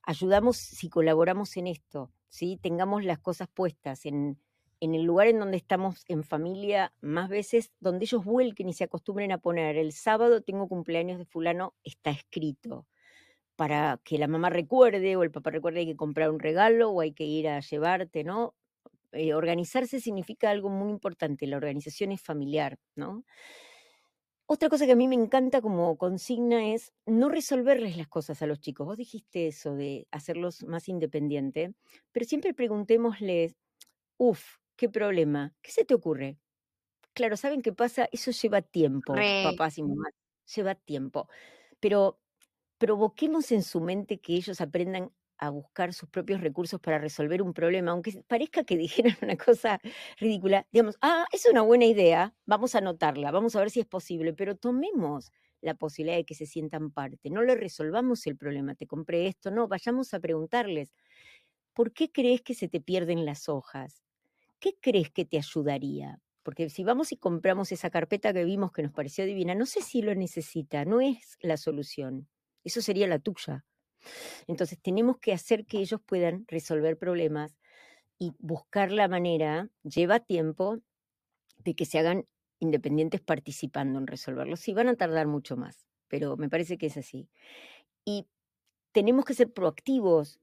ayudamos 0.02 0.56
si 0.56 0.88
colaboramos 0.88 1.54
en 1.58 1.66
esto, 1.66 2.10
¿sí? 2.30 2.58
Tengamos 2.62 3.04
las 3.04 3.18
cosas 3.18 3.48
puestas 3.48 4.06
en, 4.06 4.38
en 4.80 4.94
el 4.94 5.02
lugar 5.02 5.28
en 5.28 5.38
donde 5.38 5.56
estamos 5.56 6.04
en 6.08 6.24
familia, 6.24 6.92
más 7.00 7.28
veces, 7.28 7.72
donde 7.80 8.04
ellos 8.04 8.24
vuelquen 8.24 8.68
y 8.68 8.72
se 8.74 8.84
acostumbren 8.84 9.32
a 9.32 9.38
poner, 9.38 9.76
el 9.76 9.92
sábado 9.92 10.42
tengo 10.42 10.68
cumpleaños 10.68 11.18
de 11.18 11.24
fulano, 11.24 11.74
está 11.84 12.10
escrito, 12.10 12.86
para 13.56 14.00
que 14.04 14.18
la 14.18 14.28
mamá 14.28 14.50
recuerde 14.50 15.16
o 15.16 15.22
el 15.22 15.30
papá 15.30 15.50
recuerde 15.50 15.80
hay 15.80 15.86
que 15.86 15.96
comprar 15.96 16.30
un 16.30 16.40
regalo 16.40 16.90
o 16.90 17.00
hay 17.00 17.12
que 17.12 17.24
ir 17.24 17.48
a 17.48 17.60
llevarte, 17.60 18.24
¿no? 18.24 18.54
Eh, 19.12 19.34
organizarse 19.34 20.00
significa 20.00 20.50
algo 20.50 20.70
muy 20.70 20.90
importante, 20.90 21.46
la 21.46 21.56
organización 21.56 22.12
es 22.12 22.20
familiar, 22.20 22.78
¿no? 22.96 23.24
Otra 24.46 24.68
cosa 24.68 24.84
que 24.84 24.92
a 24.92 24.96
mí 24.96 25.08
me 25.08 25.14
encanta 25.14 25.62
como 25.62 25.96
consigna 25.96 26.74
es 26.74 26.92
no 27.06 27.30
resolverles 27.30 27.96
las 27.96 28.08
cosas 28.08 28.42
a 28.42 28.46
los 28.46 28.60
chicos. 28.60 28.86
Vos 28.86 28.98
dijiste 28.98 29.46
eso 29.46 29.74
de 29.74 30.06
hacerlos 30.10 30.64
más 30.64 30.86
independientes, 30.88 31.70
pero 32.12 32.26
siempre 32.26 32.52
preguntémosles, 32.52 33.56
uff, 34.18 34.58
¿Qué 34.76 34.88
problema? 34.88 35.54
¿Qué 35.62 35.70
se 35.72 35.84
te 35.84 35.94
ocurre? 35.94 36.38
Claro, 37.14 37.36
¿saben 37.36 37.62
qué 37.62 37.72
pasa? 37.72 38.08
Eso 38.12 38.30
lleva 38.32 38.62
tiempo, 38.62 39.28
papás 39.40 39.78
y 39.78 39.82
mamás, 39.84 40.12
lleva 40.54 40.74
tiempo. 40.74 41.28
Pero 41.80 42.20
provoquemos 42.78 43.52
en 43.52 43.62
su 43.62 43.80
mente 43.80 44.20
que 44.20 44.34
ellos 44.34 44.60
aprendan 44.60 45.12
a 45.38 45.50
buscar 45.50 45.94
sus 45.94 46.08
propios 46.10 46.40
recursos 46.42 46.80
para 46.80 46.98
resolver 46.98 47.42
un 47.42 47.54
problema, 47.54 47.92
aunque 47.92 48.22
parezca 48.28 48.64
que 48.64 48.76
dijeran 48.78 49.16
una 49.22 49.36
cosa 49.36 49.80
ridícula, 50.18 50.66
digamos, 50.72 50.96
ah, 51.02 51.26
es 51.32 51.46
una 51.50 51.62
buena 51.62 51.86
idea, 51.86 52.36
vamos 52.46 52.74
a 52.74 52.78
anotarla, 52.78 53.30
vamos 53.32 53.56
a 53.56 53.60
ver 53.60 53.70
si 53.70 53.80
es 53.80 53.86
posible, 53.86 54.34
pero 54.34 54.56
tomemos 54.56 55.32
la 55.62 55.74
posibilidad 55.76 56.16
de 56.18 56.24
que 56.26 56.34
se 56.36 56.46
sientan 56.46 56.92
parte, 56.92 57.30
no 57.30 57.42
le 57.42 57.56
resolvamos 57.56 58.26
el 58.28 58.36
problema, 58.38 58.74
te 58.76 58.86
compré 58.86 59.26
esto, 59.28 59.50
no, 59.50 59.68
vayamos 59.68 60.14
a 60.14 60.20
preguntarles, 60.20 60.94
¿por 61.74 61.92
qué 61.92 62.12
crees 62.12 62.42
que 62.42 62.54
se 62.54 62.68
te 62.68 62.80
pierden 62.82 63.26
las 63.26 63.48
hojas? 63.48 64.03
¿Qué 64.58 64.76
crees 64.80 65.10
que 65.10 65.24
te 65.24 65.38
ayudaría? 65.38 66.20
Porque 66.42 66.68
si 66.68 66.84
vamos 66.84 67.12
y 67.12 67.16
compramos 67.16 67.72
esa 67.72 67.90
carpeta 67.90 68.32
que 68.32 68.44
vimos 68.44 68.72
que 68.72 68.82
nos 68.82 68.92
pareció 68.92 69.24
divina, 69.24 69.54
no 69.54 69.66
sé 69.66 69.80
si 69.82 70.02
lo 70.02 70.14
necesita, 70.14 70.84
no 70.84 71.00
es 71.00 71.38
la 71.40 71.56
solución. 71.56 72.28
Eso 72.64 72.82
sería 72.82 73.06
la 73.06 73.18
tuya. 73.18 73.64
Entonces 74.46 74.78
tenemos 74.80 75.18
que 75.18 75.32
hacer 75.32 75.66
que 75.66 75.78
ellos 75.78 76.00
puedan 76.04 76.44
resolver 76.48 76.98
problemas 76.98 77.56
y 78.18 78.32
buscar 78.38 78.92
la 78.92 79.08
manera, 79.08 79.70
lleva 79.82 80.20
tiempo, 80.20 80.80
de 81.58 81.74
que 81.74 81.86
se 81.86 81.98
hagan 81.98 82.26
independientes 82.58 83.20
participando 83.20 83.98
en 83.98 84.06
resolverlos. 84.06 84.60
Sí, 84.60 84.74
van 84.74 84.88
a 84.88 84.96
tardar 84.96 85.26
mucho 85.26 85.56
más, 85.56 85.86
pero 86.08 86.36
me 86.36 86.48
parece 86.48 86.78
que 86.78 86.86
es 86.86 86.96
así. 86.96 87.28
Y 88.04 88.26
tenemos 88.92 89.24
que 89.24 89.34
ser 89.34 89.52
proactivos, 89.52 90.40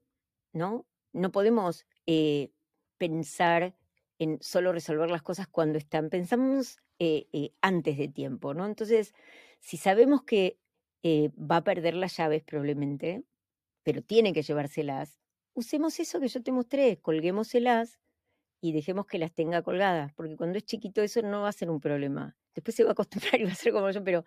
¿no? 0.52 0.86
No 1.13 1.32
podemos 1.32 1.86
eh, 2.06 2.52
pensar 2.97 3.76
en 4.21 4.38
solo 4.39 4.71
resolver 4.71 5.10
las 5.10 5.23
cosas 5.23 5.47
cuando 5.47 5.79
están, 5.79 6.12
pensamos 6.12 6.77
eh, 6.99 7.27
eh, 7.34 7.53
antes 7.60 7.97
de 7.97 8.07
tiempo, 8.07 8.53
¿no? 8.53 8.67
Entonces, 8.67 9.15
si 9.60 9.77
sabemos 9.77 10.23
que 10.23 10.60
va 11.03 11.57
a 11.57 11.63
perder 11.63 11.95
las 11.95 12.15
llaves 12.15 12.43
probablemente, 12.43 13.23
pero 13.81 14.03
tiene 14.03 14.31
que 14.31 14.43
llevárselas, 14.43 15.19
usemos 15.55 15.99
eso 15.99 16.19
que 16.19 16.27
yo 16.27 16.43
te 16.43 16.51
mostré, 16.51 16.99
colguémoselas 16.99 17.99
y 18.62 18.73
dejemos 18.73 19.07
que 19.07 19.17
las 19.17 19.34
tenga 19.34 19.63
colgadas, 19.63 20.13
porque 20.13 20.38
cuando 20.38 20.60
es 20.60 20.65
chiquito 20.65 21.01
eso 21.01 21.23
no 21.23 21.41
va 21.41 21.49
a 21.49 21.53
ser 21.53 21.71
un 21.71 21.79
problema. 21.79 22.38
Después 22.53 22.75
se 22.75 22.84
va 22.84 22.91
a 22.91 22.93
acostumbrar 22.93 23.41
y 23.41 23.45
va 23.45 23.53
a 23.53 23.55
ser 23.55 23.73
como 23.73 23.89
yo, 23.89 24.03
pero 24.03 24.23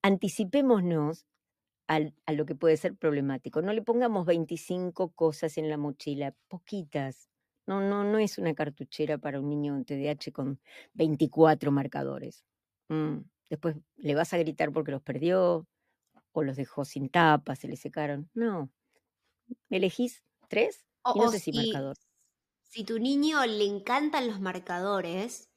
anticipémonos 0.00 1.26
a 1.88 2.32
lo 2.32 2.46
que 2.46 2.54
puede 2.54 2.78
ser 2.78 2.96
problemático. 2.96 3.60
No 3.60 3.74
le 3.74 3.82
pongamos 3.82 4.24
25 4.24 5.12
cosas 5.12 5.58
en 5.58 5.68
la 5.68 5.76
mochila, 5.76 6.34
poquitas. 6.48 7.28
No, 7.68 7.82
no, 7.82 8.02
no 8.02 8.18
es 8.18 8.38
una 8.38 8.54
cartuchera 8.54 9.18
para 9.18 9.38
un 9.38 9.50
niño 9.50 9.76
en 9.76 9.84
TDAH 9.84 10.32
con 10.32 10.58
24 10.94 11.70
marcadores. 11.70 12.42
Mm, 12.88 13.18
después 13.50 13.76
le 13.98 14.14
vas 14.14 14.32
a 14.32 14.38
gritar 14.38 14.72
porque 14.72 14.90
los 14.90 15.02
perdió 15.02 15.66
o 16.32 16.42
los 16.42 16.56
dejó 16.56 16.86
sin 16.86 17.10
tapa, 17.10 17.56
se 17.56 17.68
le 17.68 17.76
secaron. 17.76 18.30
No, 18.32 18.70
elegís 19.68 20.22
tres 20.48 20.86
y 21.14 21.18
no 21.18 21.30
sé 21.30 21.40
si, 21.40 21.52
marcador. 21.52 21.98
Si 22.62 22.84
tu 22.84 22.98
niño 22.98 23.44
le 23.44 23.66
encantan 23.66 24.28
los 24.28 24.40
marcadores, 24.40 25.50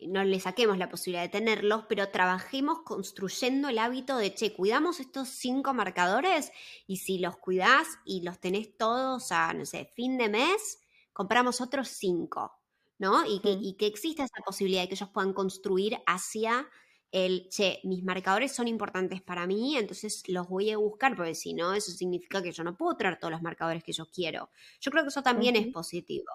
no 0.00 0.24
le 0.24 0.40
saquemos 0.40 0.78
la 0.78 0.88
posibilidad 0.88 1.24
de 1.24 1.28
tenerlos, 1.28 1.84
pero 1.86 2.08
trabajemos 2.08 2.78
construyendo 2.80 3.68
el 3.68 3.78
hábito 3.78 4.16
de, 4.16 4.34
che, 4.34 4.54
cuidamos 4.54 5.00
estos 5.00 5.28
cinco 5.28 5.74
marcadores 5.74 6.50
y 6.86 6.96
si 6.96 7.18
los 7.18 7.36
cuidás 7.36 7.98
y 8.06 8.22
los 8.22 8.38
tenés 8.38 8.74
todos 8.74 9.32
a, 9.32 9.52
no 9.52 9.66
sé, 9.66 9.84
fin 9.84 10.16
de 10.16 10.30
mes, 10.30 10.78
compramos 11.18 11.60
otros 11.60 11.88
cinco, 11.88 12.52
¿no? 12.96 13.26
Y 13.26 13.40
que, 13.40 13.50
y 13.50 13.74
que 13.76 13.88
exista 13.88 14.22
esa 14.22 14.40
posibilidad 14.46 14.82
de 14.82 14.88
que 14.88 14.94
ellos 14.94 15.10
puedan 15.12 15.32
construir 15.32 15.98
hacia 16.06 16.68
el, 17.10 17.48
che, 17.48 17.80
mis 17.82 18.04
marcadores 18.04 18.52
son 18.52 18.68
importantes 18.68 19.20
para 19.20 19.44
mí, 19.44 19.76
entonces 19.76 20.22
los 20.28 20.48
voy 20.48 20.70
a 20.70 20.76
buscar, 20.76 21.16
porque 21.16 21.34
si 21.34 21.54
no, 21.54 21.74
eso 21.74 21.90
significa 21.90 22.40
que 22.40 22.52
yo 22.52 22.62
no 22.62 22.76
puedo 22.76 22.96
traer 22.96 23.18
todos 23.18 23.32
los 23.32 23.42
marcadores 23.42 23.82
que 23.82 23.92
yo 23.92 24.06
quiero. 24.06 24.50
Yo 24.80 24.92
creo 24.92 25.02
que 25.02 25.08
eso 25.08 25.24
también 25.24 25.56
es 25.56 25.66
positivo. 25.72 26.30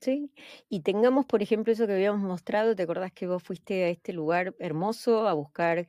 Sí, 0.00 0.32
y 0.68 0.80
tengamos, 0.80 1.24
por 1.24 1.40
ejemplo, 1.40 1.72
eso 1.72 1.86
que 1.86 1.92
habíamos 1.92 2.20
mostrado, 2.20 2.74
¿te 2.74 2.82
acordás 2.82 3.12
que 3.12 3.28
vos 3.28 3.44
fuiste 3.44 3.84
a 3.84 3.88
este 3.90 4.12
lugar 4.12 4.56
hermoso 4.58 5.28
a 5.28 5.34
buscar 5.34 5.86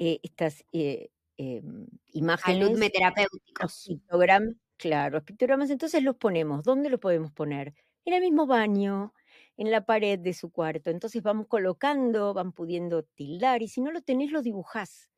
eh, 0.00 0.18
estas 0.24 0.64
eh, 0.72 1.12
eh, 1.38 1.62
imágenes? 2.14 2.66
Salud 2.66 2.90
terapéuticos. 2.90 3.90
Claro, 4.76 5.14
los 5.16 5.24
pictogramas, 5.24 5.70
entonces 5.70 6.02
los 6.02 6.16
ponemos. 6.16 6.62
¿Dónde 6.64 6.90
los 6.90 7.00
podemos 7.00 7.32
poner? 7.32 7.74
En 8.04 8.14
el 8.14 8.20
mismo 8.20 8.46
baño, 8.46 9.14
en 9.56 9.70
la 9.70 9.84
pared 9.86 10.18
de 10.18 10.34
su 10.34 10.50
cuarto. 10.50 10.90
Entonces 10.90 11.22
vamos 11.22 11.46
colocando, 11.48 12.34
van 12.34 12.52
pudiendo 12.52 13.02
tildar 13.04 13.62
y 13.62 13.68
si 13.68 13.80
no 13.80 13.90
lo 13.92 14.02
tenés 14.02 14.30
lo 14.32 14.42
dibujás, 14.42 15.10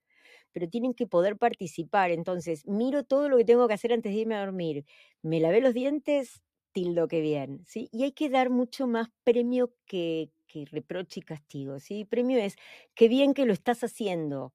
pero 0.53 0.69
tienen 0.69 0.95
que 0.95 1.07
poder 1.07 1.39
participar. 1.39 2.11
Entonces 2.11 2.67
miro 2.67 3.05
todo 3.05 3.29
lo 3.29 3.39
que 3.39 3.45
tengo 3.45 3.69
que 3.69 3.75
hacer 3.75 3.93
antes 3.93 4.13
de 4.15 4.21
irme 4.21 4.37
a 4.37 4.41
dormir. 4.47 4.85
Me 5.23 5.41
lavé 5.41 5.61
los 5.61 5.75
dientes, 5.75 6.43
tildo 6.73 7.09
que 7.09 7.21
bien, 7.21 7.65
¿sí? 7.67 7.89
Y 7.93 8.05
hay 8.05 8.13
que 8.13 8.31
dar 8.31 8.51
mucho 8.51 8.87
más 8.87 9.09
premio 9.25 9.75
que, 9.87 10.31
que 10.47 10.67
reproche 10.71 11.21
y 11.21 11.23
castigo, 11.25 11.81
¿sí? 11.81 12.05
Premio 12.05 12.39
es, 12.39 12.57
qué 12.95 13.09
bien 13.09 13.35
que 13.35 13.47
lo 13.47 13.53
estás 13.53 13.83
haciendo. 13.85 14.55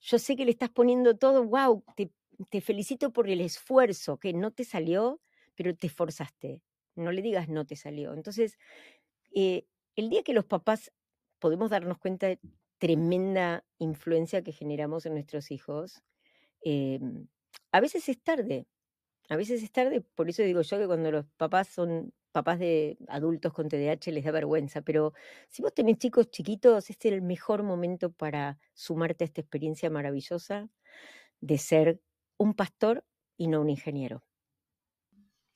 Yo 0.00 0.18
sé 0.18 0.36
que 0.36 0.44
le 0.44 0.50
estás 0.52 0.70
poniendo 0.70 1.16
todo, 1.16 1.44
wow, 1.44 1.84
te, 1.96 2.10
te 2.50 2.60
felicito 2.60 3.12
por 3.12 3.28
el 3.28 3.40
esfuerzo, 3.40 4.18
que 4.18 4.32
no 4.32 4.52
te 4.52 4.64
salió, 4.64 5.20
pero 5.54 5.74
te 5.76 5.88
esforzaste. 5.88 6.62
No 6.94 7.12
le 7.12 7.22
digas 7.22 7.48
no 7.48 7.66
te 7.66 7.76
salió. 7.76 8.14
Entonces, 8.14 8.58
eh, 9.34 9.66
el 9.96 10.10
día 10.10 10.22
que 10.22 10.34
los 10.34 10.44
papás 10.46 10.92
podemos 11.38 11.70
darnos 11.70 11.98
cuenta 11.98 12.28
de 12.28 12.40
tremenda 12.78 13.64
influencia 13.78 14.42
que 14.42 14.52
generamos 14.52 15.06
en 15.06 15.14
nuestros 15.14 15.50
hijos, 15.50 16.02
em, 16.62 17.28
a 17.72 17.80
veces 17.80 18.08
es 18.08 18.22
tarde, 18.22 18.66
a 19.28 19.36
veces 19.36 19.62
es 19.62 19.72
tarde, 19.72 20.00
por 20.00 20.28
eso 20.30 20.42
digo 20.42 20.62
yo 20.62 20.78
que 20.78 20.86
cuando 20.86 21.10
los 21.12 21.26
papás 21.36 21.68
son 21.68 22.12
papás 22.32 22.58
de 22.58 22.98
adultos 23.08 23.52
con 23.52 23.68
TDAH 23.68 24.12
les 24.12 24.24
da 24.24 24.30
vergüenza, 24.32 24.82
pero 24.82 25.12
si 25.48 25.62
vos 25.62 25.74
tenés 25.74 25.98
chicos 25.98 26.30
chiquitos, 26.30 26.90
este 26.90 27.08
es 27.08 27.14
el 27.14 27.22
mejor 27.22 27.62
momento 27.62 28.12
para 28.12 28.58
sumarte 28.74 29.24
a 29.24 29.26
esta 29.26 29.40
experiencia 29.40 29.90
maravillosa 29.90 30.70
de 31.40 31.58
ser 31.58 32.00
un 32.38 32.54
pastor 32.54 33.04
y 33.36 33.48
no 33.48 33.60
un 33.60 33.70
ingeniero. 33.70 34.22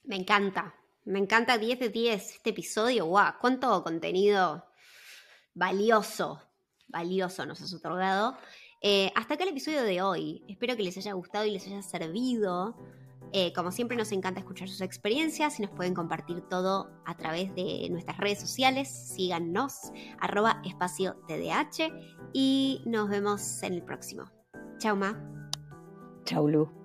Me 0.04 0.16
encanta, 0.16 0.74
me 1.04 1.18
encanta 1.18 1.58
10 1.58 1.78
de 1.78 1.88
10 1.88 2.30
este 2.36 2.50
episodio. 2.50 3.06
¡Guau! 3.06 3.34
¿Cuánto 3.40 3.82
contenido 3.82 4.66
valioso, 5.54 6.42
valioso 6.88 7.46
nos 7.46 7.62
has 7.62 7.72
otorgado? 7.72 8.36
Eh, 8.80 9.12
hasta 9.14 9.34
acá 9.34 9.44
el 9.44 9.50
episodio 9.50 9.84
de 9.84 10.02
hoy. 10.02 10.44
Espero 10.48 10.76
que 10.76 10.82
les 10.82 10.96
haya 10.98 11.12
gustado 11.12 11.44
y 11.44 11.52
les 11.52 11.66
haya 11.66 11.82
servido. 11.82 12.76
Eh, 13.32 13.52
como 13.54 13.72
siempre 13.72 13.96
nos 13.96 14.12
encanta 14.12 14.40
escuchar 14.40 14.68
sus 14.68 14.82
experiencias 14.82 15.58
y 15.58 15.62
nos 15.62 15.70
pueden 15.70 15.94
compartir 15.94 16.42
todo 16.42 16.90
a 17.06 17.16
través 17.16 17.54
de 17.54 17.88
nuestras 17.90 18.18
redes 18.18 18.40
sociales. 18.40 18.88
Síganos, 18.88 19.92
arroba 20.20 20.60
espacio 20.64 21.14
TDH 21.26 21.92
y 22.34 22.82
nos 22.84 23.08
vemos 23.08 23.62
en 23.62 23.74
el 23.74 23.82
próximo. 23.82 24.30
Chao, 24.78 24.96
Ma. 24.96 25.41
Chau, 26.24 26.46
Lu. 26.48 26.81